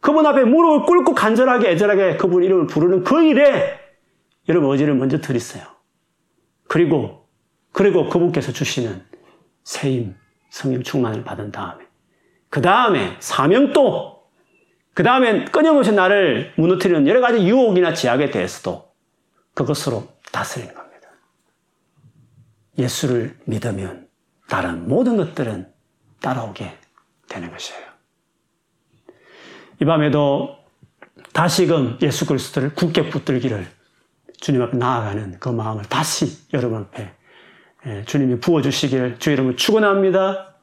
[0.00, 3.78] 그분 앞에 무릎을 꿇고 간절하게 애절하게 그분 이름을 부르는 그 일에
[4.48, 5.64] 여러분 의지를 먼저 드리세요.
[6.66, 7.28] 그리고,
[7.72, 9.04] 그리고 그분께서 주시는
[9.64, 10.16] 세임,
[10.52, 11.86] 성령 충만을 받은 다음에,
[12.50, 14.22] 그 다음에 사명도,
[14.92, 18.92] 그 다음에 끊임없이 나를 무너뜨리는 여러 가지 유혹이나 제약에 대해서도
[19.54, 21.08] 그것으로 다스리는 겁니다.
[22.78, 24.08] 예수를 믿으면
[24.46, 25.72] 다른 모든 것들은
[26.20, 26.76] 따라오게
[27.28, 27.80] 되는 것이에요.
[29.80, 30.58] 이 밤에도
[31.32, 33.66] 다시금 예수 그리스도를 굳게 붙들기를
[34.38, 37.21] 주님 앞에 나아가는 그 마음을 다시 여러분 앞에 예,
[38.06, 40.54] 주님이 부어주시기를 주 이름을 축원합니다.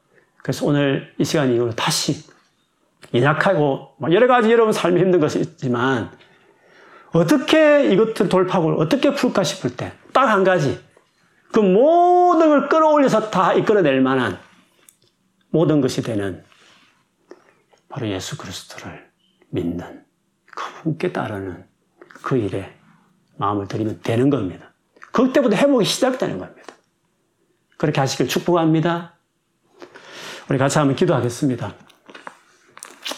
[0.41, 2.24] 그래서 오늘 이 시간 이후로 다시
[3.13, 6.11] 연약하고 여러 가지 여러분 삶이 힘든 것이 있지만
[7.11, 10.80] 어떻게 이것들 돌파구를 어떻게 풀까 싶을 때 딱 한 가지
[11.51, 14.38] 그 모든 걸 끌어올려서 다 이끌어낼 만한
[15.49, 16.43] 모든 것이 되는
[17.89, 19.09] 바로 예수 그리스도를
[19.49, 20.05] 믿는
[20.45, 21.65] 그분께 따르는
[22.22, 22.72] 그 일에
[23.38, 24.74] 마음을 들이면 되는 겁니다.
[25.11, 26.59] 그때부터 회복이 시작되는 겁니다.
[27.80, 29.16] 그렇게 하시길 축복합니다.
[30.52, 31.74] 우리 같이 한번 기도하겠습니다.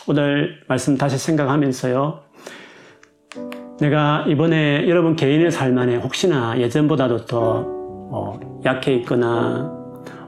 [0.08, 2.22] 오늘 말씀 다시 생각하면서요.
[3.82, 7.82] 내가 이번에 여러분 개인의 삶 안에 혹시나 예전보다도 더
[8.12, 9.72] 뭐 약해 있거나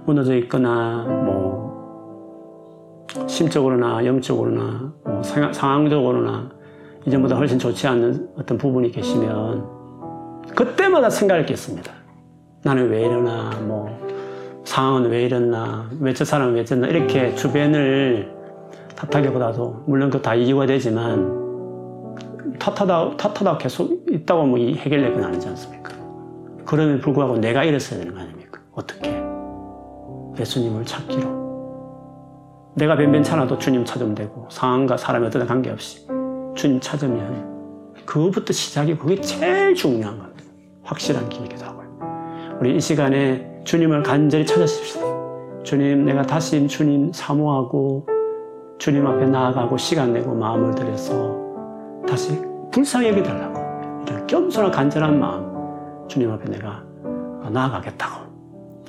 [0.06, 6.50] 무너져 있거나 뭐 심적으로나 영적으로나 뭐 상황적으로나
[7.06, 9.68] 이전보다 훨씬 좋지 않는 어떤 부분이 계시면
[10.56, 11.92] 그때마다 생각했겠습니다.
[12.64, 13.90] 나는 왜 이러나 뭐
[14.64, 18.32] 상황은 왜 이랬나 왜 저 사람은 왜 저랬나 이렇게 주변을
[18.96, 21.44] 탓하기보다도 물론 그 다 이유가 되지만
[22.60, 25.92] 탓하다 탓하다 계속 있다고 뭐 해결되는 아니지 않습니까?
[26.66, 28.60] 그럼에도 불구하고 내가 이랬어야 되는 거 아닙니까?
[28.74, 29.22] 어떻게
[30.40, 31.44] 예수님을 찾기로
[32.76, 36.08] 내가 변변찮아도 주님 찾으면 되고 상황과 사람이 어떤 관계없이
[36.56, 37.52] 주님 찾으면
[38.06, 40.44] 그부터 시작이 그게 제일 중요한 겁니다.
[40.84, 42.58] 확실한 길이기도 하고요.
[42.60, 45.06] 우리 이 시간에 주님을 간절히 찾으십시다.
[45.64, 48.06] 주님, 내가 다시 주님 사모하고
[48.78, 51.38] 주님 앞에 나아가고 시간 내고 마음을 들여서
[52.08, 52.38] 다시
[52.72, 56.84] 불쌍히 여기달라고 이런 겸손한 간절한 마음 주님 앞에 내가
[57.50, 58.24] 나아가겠다고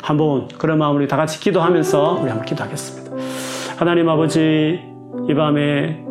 [0.02, 3.16] 한번 그런 마음으로 다 같이 기도하면서 우리 한번 기도하겠습니다.
[3.78, 4.80] 하나님 아버지
[5.28, 6.04] 이 밤에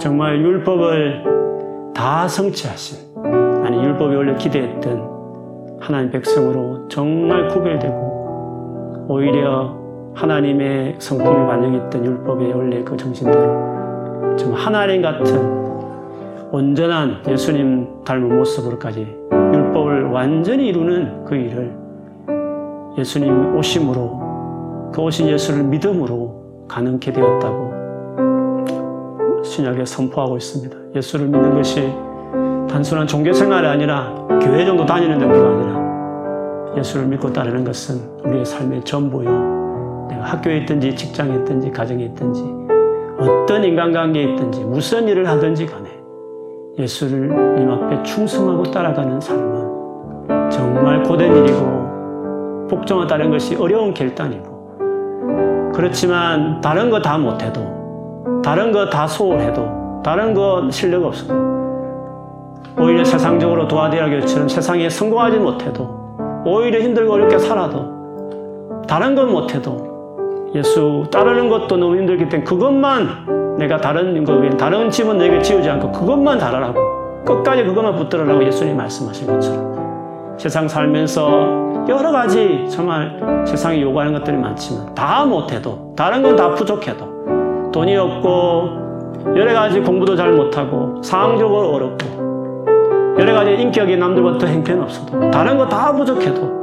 [0.00, 3.14] 정말 율법을 다 성취하신
[3.64, 5.15] 아니 율법이 원래 기대했던
[5.80, 9.76] 하나님 백성으로 정말 구별되고 오히려
[10.14, 15.66] 하나님의 성품이 반영했던 율법의 원래 그 정신대로 정말 하나님 같은
[16.50, 19.00] 온전한 예수님 닮은 모습으로까지
[19.30, 21.76] 율법을 완전히 이루는 그 일을
[22.98, 27.66] 예수님 오심으로 그 오신 예수를 믿음으로 가능케 되었다고
[29.44, 30.76] 신약에 선포하고 있습니다.
[30.94, 31.92] 예수를 믿는 것이
[32.68, 34.12] 단순한 종교 생활이 아니라
[34.42, 40.06] 교회 정도 다니는 정도가 아니라 예수를 믿고 따르는 것은 우리의 삶의 전부요.
[40.10, 42.44] 내가 학교에 있든지 직장에 있든지 가정에 있든지
[43.18, 45.88] 어떤 인간관계에 있든지 무슨 일을 하든지 간에
[46.78, 54.56] 예수를 님 앞에 충성하고 따라가는 삶은 정말 고된 일이고 복종을 따르는 것이 어려운 결단이고
[55.74, 61.34] 그렇지만 다른 거 다 못해도 다른 거 다 소홀해도 다른 거 실력 없어도
[62.78, 67.96] 오히려 세상적으로 도화대학교처럼 세상에 성공하지 못해도 오히려 힘들고 어렵게 살아도
[68.86, 75.18] 다른 건 못해도 예수 따르는 것도 너무 힘들기 때문에 그것만 내가 다른 거 다른 집은
[75.18, 76.78] 내게 지우지 않고 그것만 잘하라고
[77.24, 80.36] 끝까지 그것만 붙들으라고 예수님 말씀하신 것처럼.
[80.38, 87.70] 세상 살면서 여러 가지 정말 세상이 요구하는 것들이 많지만 다 못해도 다른 건 다 부족해도
[87.72, 92.25] 돈이 없고 여러 가지 공부도 잘 못하고 상황적으로 어렵고
[93.18, 96.56] 여러 가지 인격이 남들보다 더 행편없어도 다른 거 다 부족해도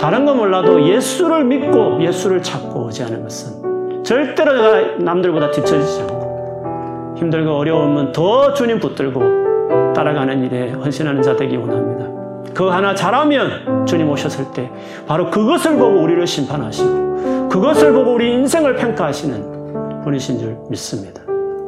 [0.00, 8.10] 다른 거 몰라도 예수를 믿고 예수를 찾고 않은 것은 절대로 남들보다 뒤처지지 않고 힘들고 어려우면
[8.12, 12.10] 더 주님 붙들고 따라가는 일에 헌신하는 자 되기 원합니다.
[12.52, 14.70] 그 하나 잘하면 주님 오셨을 때
[15.06, 21.22] 바로 그것을 보고 우리를 심판하시고 그것을 보고 우리 인생을 평가하시는 분이신 줄 믿습니다.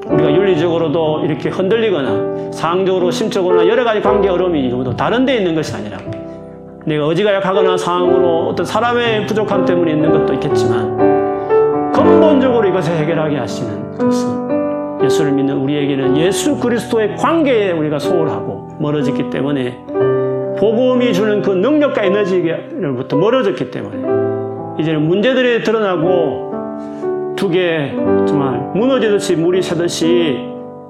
[0.06, 5.74] 우리가 윤리적으로도 이렇게 흔들리거나 상적으로 심적으로나 여러 가지 관계 어려움이 이도 다른 데 있는 것이
[5.74, 5.98] 아니라
[6.86, 15.04] 내가 어지간하거나 상황으로 어떤 사람의 부족함 때문에 있는 것도 있겠지만 근본적으로 이것을 해결하게 하시는 것은
[15.04, 19.78] 예수를 믿는 우리에게는 예수 그리스도의 관계에 우리가 소홀하고 멀어졌기 때문에
[20.58, 26.52] 복음이 주는 그 능력과 에너지로부터 멀어졌기 때문에 이제는 문제들이 드러나고
[27.36, 27.92] 두개
[28.26, 30.38] 정말 무너지듯이 물이 새듯이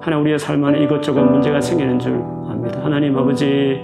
[0.00, 2.80] 하나 우리의 삶 안에 이것저것 문제가 생기는 줄 압니다.
[2.82, 3.80] 하나님 아버지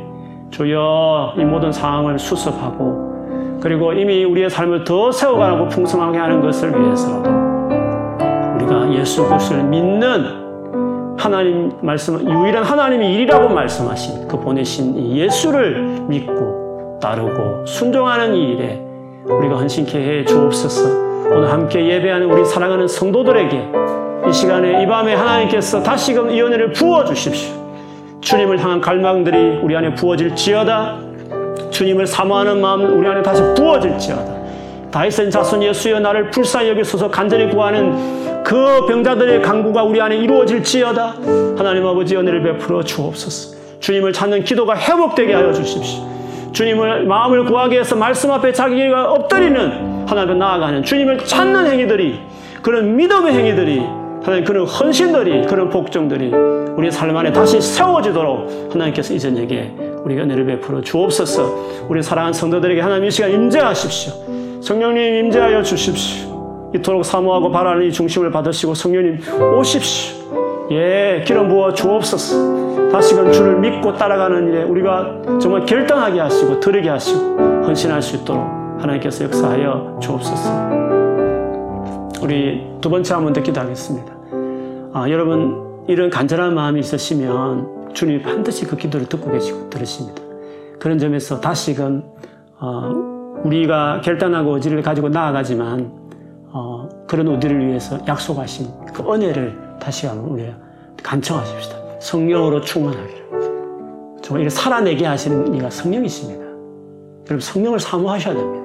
[0.50, 7.30] 주여 이 모든 상황을 수습하고 그리고 이미 우리의 삶을 더 세워가고 풍성하게 하는 것을 위해서라도
[8.56, 10.40] 우리가 예수 그리스도를 믿는
[11.18, 18.82] 하나님 말씀 유일한 하나님의 일이라고 말씀하신 그 보내신 이 예수를 믿고 따르고 순종하는 이 일에
[19.24, 21.09] 우리가 헌신케 해 주옵소서.
[21.32, 23.68] 오늘 함께 예배하는 우리 사랑하는 성도들에게
[24.28, 27.54] 이 시간에 이 밤에 하나님께서 다시금 이 은혜를 부어 주십시오.
[28.20, 30.98] 주님을 향한 갈망들이 우리 안에 부어질지어다.
[31.70, 34.40] 주님을 사모하는 마음 우리 안에 다시 부어질지어다.
[34.90, 41.14] 다윗의 자손 예수여 나를 불쌍히 여기소서 간절히 구하는 그 병자들의 강구가 우리 안에 이루어질지어다.
[41.56, 43.56] 하나님 아버지 은혜를 베풀어 주옵소서.
[43.78, 46.19] 주님을 찾는 기도가 회복되게 하여 주십시오.
[46.52, 52.20] 주님을 마음을 구하기 위해서 말씀 앞에 자기가 엎드리는 하나님 나아가는 주님을 찾는 행위들이
[52.62, 53.80] 그런 믿음의 행위들이
[54.22, 56.32] 하나님 그런 헌신들이 그런 복종들이
[56.76, 59.72] 우리 삶 안에 다시 세워지도록 하나님께서 이 저녁에
[60.04, 61.86] 우리가 은혜를 베풀어 주옵소서.
[61.88, 64.60] 우리 사랑하는 성도들에게 하나님 이 시간 임재하십시오.
[64.62, 66.70] 성령님 임재하여 주십시오.
[66.74, 69.20] 이토록 사모하고 바라는 이 중심을 받으시고 성령님
[69.58, 70.20] 오십시오
[70.70, 77.36] 예 기름 부어 주옵소서 다시금 주를 믿고 따라가는 일에 우리가 정말 결단하게 하시고 들으게 하시고
[77.64, 78.42] 헌신할 수 있도록
[78.80, 80.50] 하나님께서 역사하여 주옵소서.
[82.22, 84.12] 우리 두 번째 한번 더 기도 하겠습니다.
[84.92, 90.22] 아, 여러분 이런 간절한 마음이 있으시면 주님이 반드시 그 기도를 듣고 계시고 들으십니다.
[90.78, 92.02] 그런 점에서 다시금
[92.58, 95.92] 어, 우리가 결단하고 의지를 가지고 나아가지만
[96.52, 100.56] 어, 그런 우리를 위해서 약속하신 그 은혜를 다시 한번 우리가
[101.02, 101.76] 간청하십시다.
[102.00, 103.20] 성령으로 충만하기를.
[104.22, 106.44] 정말 이를 살아내게 하시는 이가 성령이십니다.
[106.44, 108.64] 여러분 성령을 사모하셔야 됩니다.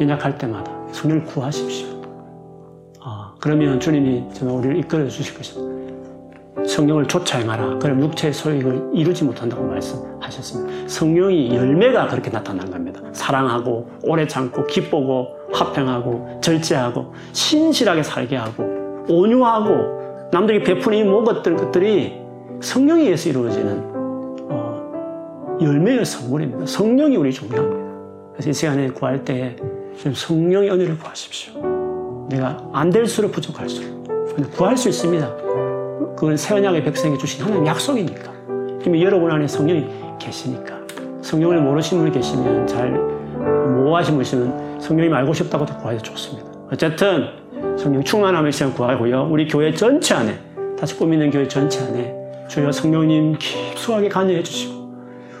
[0.00, 1.88] 연약할 때마다 성령을 구하십시오.
[3.00, 5.76] 아, 그러면 주님이 정말 우리를 이끌어 주실 것입니다.
[6.66, 7.78] 성령을 쫓아 행하라.
[7.78, 10.88] 그럼 육체의 소익을 이루지 못한다고 말씀하셨습니다.
[10.88, 13.00] 성령이 열매가 그렇게 나타난 겁니다.
[13.12, 18.64] 사랑하고 오래 참고 기쁘고 화평하고 절제하고 신실하게 살게 하고
[19.08, 19.95] 온유하고
[20.32, 22.20] 남들에게 베푸는 이 모든 것들이
[22.60, 23.82] 성령에 의해서 이루어지는
[24.50, 26.66] 어, 열매의 선물입니다.
[26.66, 27.86] 성령이 우리 중요합니다.
[28.32, 29.56] 그래서 이 시간에 구할 때
[30.12, 32.26] 성령의 은혜를 구하십시오.
[32.28, 34.06] 내가 안 될수록 부족할수록.
[34.52, 35.36] 구할 수 있습니다.
[36.16, 38.32] 그건 새 언약의 백성에게 주신 하나님 약속이니까.
[38.84, 39.86] 이미 여러분 안에 성령이
[40.18, 40.76] 계시니까.
[41.22, 46.48] 성령을 모르신 분이 계시면 잘 모호하신 분이시면 성령이 알고 싶다고도 구하기 좋습니다.
[46.70, 47.45] 어쨌든
[47.78, 49.28] 성령 충만함을 시간 구하고요.
[49.30, 50.38] 우리 교회 전체 안에
[50.78, 52.14] 다시 꾸미는 교회 전체 안에
[52.48, 54.86] 주여 성령님 깊숙하게 관여해 주시고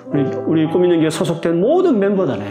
[0.06, 2.42] 우리 우리 꾸미는 교회 소속된 모든 멤버들에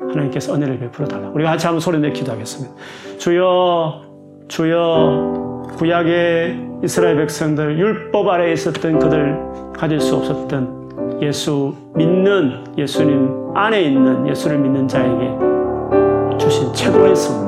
[0.00, 1.28] 하나님께서 은혜를 베풀어 달라.
[1.30, 2.74] 우리가 같이 한번 소리 내 기도하겠습니다.
[3.18, 4.02] 주여
[4.48, 9.36] 주여 구약의 이스라엘 백성들 율법 아래에 있었던 그들
[9.76, 17.45] 가질 수 없었던 예수 믿는 예수님 안에 있는 예수를 믿는 자에게 주신 최고의 선물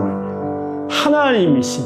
[0.89, 1.85] 하나님이신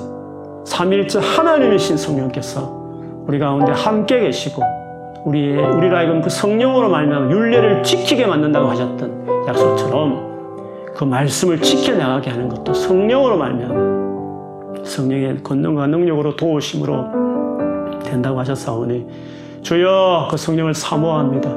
[0.64, 2.82] 삼일째 하나님이신 성령께서
[3.26, 4.62] 우리 가운데 함께 계시고
[5.24, 12.48] 우리의 우리를 하여금 그 성령으로 말미암아 율례를 지키게 만든다고 하셨던 약속처럼 그 말씀을 지켜나가게 하는
[12.48, 19.06] 것도 성령으로 말미암아 성령의 권능과 능력으로 도우심으로 된다고 하셨사오니
[19.62, 21.50] 주여 그 성령을 사모합니다.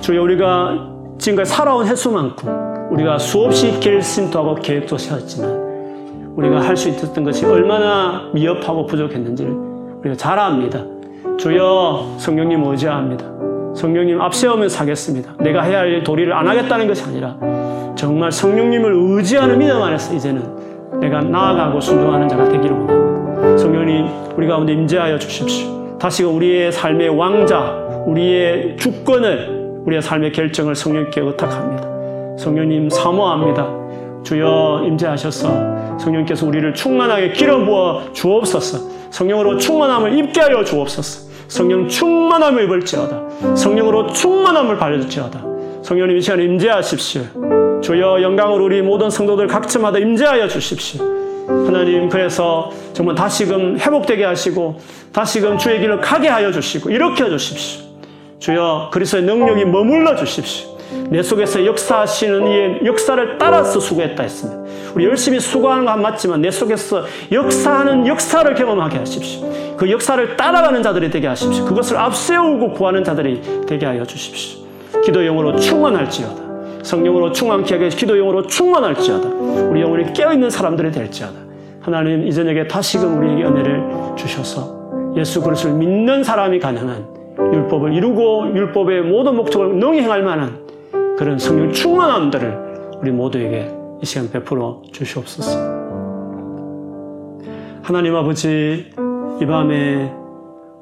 [0.00, 5.63] 주여 우리가 지금까지 살아온 횟수만큼 우리가 수없이 결심도 하고 계획도 세웠지만
[6.36, 9.52] 우리가 할 수 있었던 것이 얼마나 미흡하고 부족했는지를
[10.00, 10.80] 우리가 잘 압니다.
[11.38, 13.24] 주여 성령님 의지합니다.
[13.74, 15.34] 성령님 앞세우면 사겠습니다.
[15.40, 17.36] 내가 해야 할 도리를 안 하겠다는 것이 아니라
[17.94, 23.58] 정말 성령님을 의지하는 믿음 안에서 이제는 내가 나아가고 순종하는 자가 되기를 원합니다.
[23.58, 24.06] 성령님
[24.36, 25.98] 우리 가운데 임재하여 주십시오.
[25.98, 27.72] 다시금 우리의 삶의 왕자,
[28.06, 32.36] 우리의 주권을 우리의 삶의 결정을 성령께 의탁합니다.
[32.38, 33.68] 성령님 사모합니다.
[34.24, 38.94] 주여 임재하셔서 성령께서 우리를 충만하게 기름 부어 주옵소서.
[39.10, 41.32] 성령으로 충만함을 입게 하여 주옵소서.
[41.48, 43.54] 성령 충만함을 입을지어다.
[43.54, 45.44] 성령으로 충만함을 발려줄지어다.
[45.82, 47.80] 성령님 이 시간에 임재하십시오.
[47.82, 51.04] 주여 영광으로 우리 모든 성도들 각층마다 임재하여 주십시오.
[51.46, 54.80] 하나님 그래서 정말 다시금 회복되게 하시고
[55.12, 57.84] 다시금 주의 길을 가게 하여 주시고 일으켜 주십시오.
[58.38, 60.73] 주여 그리스도의 능력이 머물러 주십시오.
[61.08, 64.62] 내 속에서 역사하시는 이 역사를 따라서 수고했다 했습니다.
[64.94, 69.48] 우리 열심히 수고하는 건 맞지만 내 속에서 역사하는 역사를 경험하게 하십시오.
[69.76, 71.64] 그 역사를 따라가는 자들이 되게 하십시오.
[71.64, 74.64] 그것을 앞세우고 구하는 자들이 되게 하여 주십시오.
[75.04, 76.44] 기도용으로 충만할지어다.
[76.82, 79.28] 성령으로 충만케 하게 기도용으로 충만할지어다.
[79.28, 81.34] 우리 영혼이 깨어있는 사람들이 될지어다.
[81.80, 83.84] 하나님 이 저녁에 다시금 우리에게 은혜를
[84.16, 87.06] 주셔서 예수 그리스도를 믿는 사람이 가능한
[87.38, 90.63] 율법을 이루고 율법의 모든 목적을 능히 행할 만한
[91.16, 95.74] 그런 성령 충만함들을 우리 모두에게 이 시간 베풀어 주시옵소서.
[97.82, 98.90] 하나님 아버지
[99.40, 100.12] 이 밤에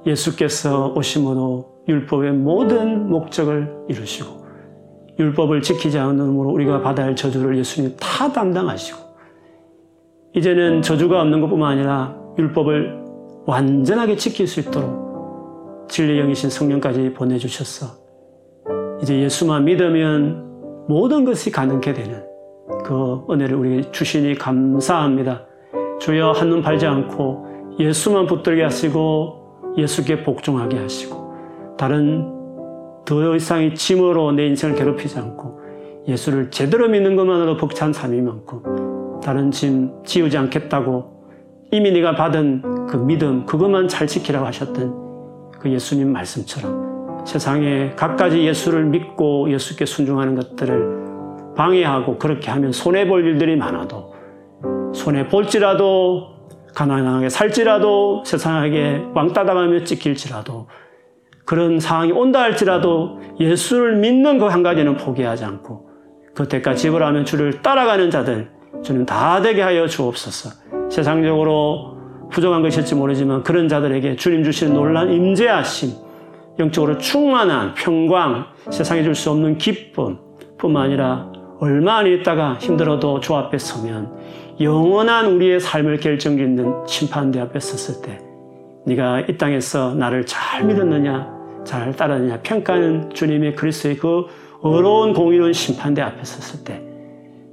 [0.06, 4.42] 예수께서 오심으로 율법의 모든 목적을 이루시고
[5.18, 8.98] 율법을 지키지 않음으로 우리가 받아야 할 저주를 예수님 다 담당하시고
[10.34, 13.02] 이제는 저주가 없는 것뿐만 아니라 율법을
[13.46, 18.01] 완전하게 지킬 수 있도록 진리 영이신 성령까지 보내주셨어.
[19.02, 22.24] 이제 예수만 믿으면 모든 것이 가능케 되는
[22.84, 25.46] 그 은혜를 우리에게 주시니 감사합니다.
[26.00, 32.30] 주여 한눈 팔지 않고 예수만 붙들게 하시고 예수께 복종하게 하시고 다른
[33.04, 35.60] 더 이상의 짐으로 내 인생을 괴롭히지 않고
[36.06, 41.22] 예수를 제대로 믿는 것만으로 벅찬 삶이 많고 다른 짐 지우지 않겠다고
[41.72, 46.81] 이미 네가 받은 그 믿음 그것만 잘 지키라고 하셨던 그 예수님 말씀처럼
[47.24, 54.14] 세상에 갖가지 예수를 믿고 예수께 순종하는 것들을 방해하고 그렇게 하면 손해볼 일들이 많아도
[54.94, 56.32] 손해볼지라도
[56.74, 60.68] 가난하게 살지라도 세상에게 왕따 당하며 찍힐지라도
[61.44, 65.90] 그런 상황이 온다 할지라도 예수를 믿는 그 한 가지는 포기하지 않고
[66.34, 68.50] 그 대가 지불하면 주를 따라가는 자들
[68.82, 70.50] 주는 다 되게 하여 주옵소서.
[70.90, 71.98] 세상적으로
[72.30, 75.90] 부족한 것일지 모르지만 그런 자들에게 주님 주시는 놀란 임재하심,
[76.58, 80.18] 영적으로 충만한 평강, 세상에 줄 수 없는 기쁨
[80.58, 81.30] 뿐만 아니라
[81.60, 84.12] 얼마 안 있다가 힘들어도 주 앞에 서면
[84.60, 88.18] 영원한 우리의 삶을 결정짓는 심판대 앞에 섰을 때
[88.86, 94.26] 네가 이 땅에서 나를 잘 믿었느냐, 잘 따르느냐 평가하는 주님의 그리스도의 그
[94.60, 96.82] 어려운 공의로운 심판대 앞에 섰을 때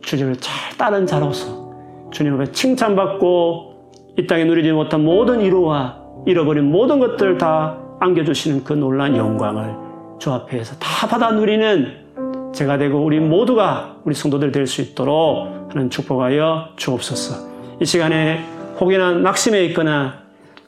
[0.01, 1.69] 주님을 잘 따른 자로서
[2.11, 3.69] 주님 앞에 칭찬받고
[4.17, 9.75] 이 땅에 누리지 못한 모든 이루와 잃어버린 모든 것들을 다 안겨주시는 그 놀란 영광을
[10.19, 15.89] 주 앞에서 다 받아 누리는 제가 되고 우리 모두가 우리 성도들 될 수 있도록 하는
[15.89, 17.47] 축복하여 주옵소서.
[17.81, 18.43] 이 시간에
[18.79, 20.19] 혹여나 낙심해 있거나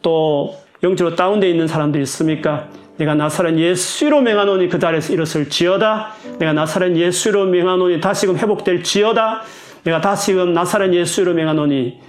[0.02, 2.68] 또 영적으로 다운되어 있는 사람들이 있습니까?
[2.98, 6.10] 내가 나사렛 예수로 명하노니 그 자리에서 일었을 지어다.
[6.38, 9.42] 내가 나사렛 예수로 명하노니 다시금 회복될 지어다.
[9.84, 12.00] 내가 다시금 나사렛 예수로 명하노니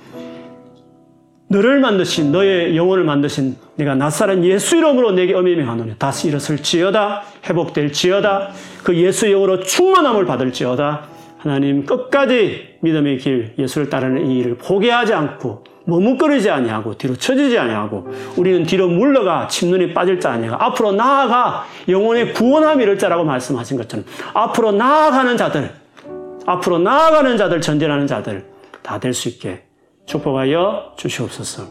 [1.52, 7.22] 너를 만드신 너의 영혼을 만드신 내가 나사렛 예수 이름으로 내게 엄히 명하노니 다시 일었을 지어다.
[7.46, 8.50] 회복될 지어다.
[8.82, 11.02] 그 예수 영으로 충만함을 받을 지어다.
[11.38, 18.08] 하나님 끝까지 믿음의 길 예수를 따르는 이 일을 포기하지 않고 머뭇거리지 아니하고 뒤로 처지지 아니하고
[18.36, 24.06] 우리는 뒤로 물러가 침눈이 빠질 자 아니하고 앞으로 나아가 영혼의 구원함이 이를 자라고 말씀하신 것처럼
[24.32, 25.70] 앞으로 나아가는 자들
[26.46, 28.46] 앞으로 나아가는 자들 전진하는 자들
[28.82, 29.64] 다 될 수 있게
[30.06, 31.64] 축복하여 주시옵소서.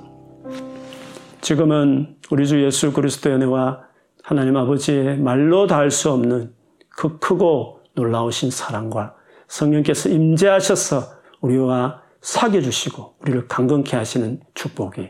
[1.41, 3.82] 지금은 우리 주 예수 그리스도의 은혜와
[4.23, 6.53] 하나님 아버지의 말로 다 할 수 없는
[6.89, 9.15] 그 크고 놀라우신 사랑과
[9.47, 11.01] 성령께서 임재하셔서
[11.41, 15.09] 우리와 사귀어 주시고 우리를 강건케 하시는 축복이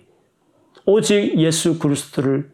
[0.85, 2.51] 오직 예수 그리스도를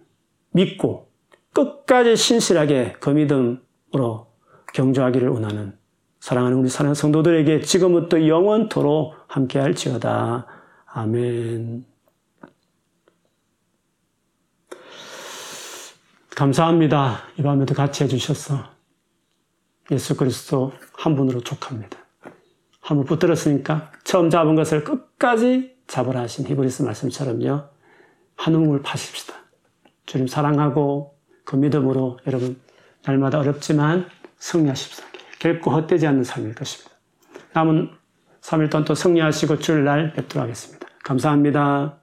[0.52, 1.08] 믿고
[1.54, 4.28] 끝까지 신실하게 그 믿음으로
[4.74, 5.78] 경주하기를 원하는
[6.20, 10.46] 사랑하는 우리 사랑하는 성도들에게 지금부터 영원토록 함께할지어다.
[10.98, 11.86] 아멘.
[16.36, 17.20] 감사합니다.
[17.38, 18.64] 이 밤에도 같이 해주셔서
[19.92, 22.00] 예수 그리스도 한 분으로 족합니다.
[22.82, 27.66] 한 번 붙들었으니까 처음 잡은 것을 끝까지 잡으라 하신 히브리스 말씀처럼요.
[28.36, 29.36] 한 우물 파십시다.
[30.08, 32.60] 주님 사랑하고 그 믿음으로 여러분
[33.06, 35.06] 날마다 어렵지만 승리하십시다.
[35.38, 36.98] 결코 헛되지 않는 삶일 것입니다.
[37.54, 37.92] 남은
[38.42, 40.77] 3일 동안 또 승리하시고 주일날 뵙도록 하겠습니다.
[41.08, 42.02] 감사합니다.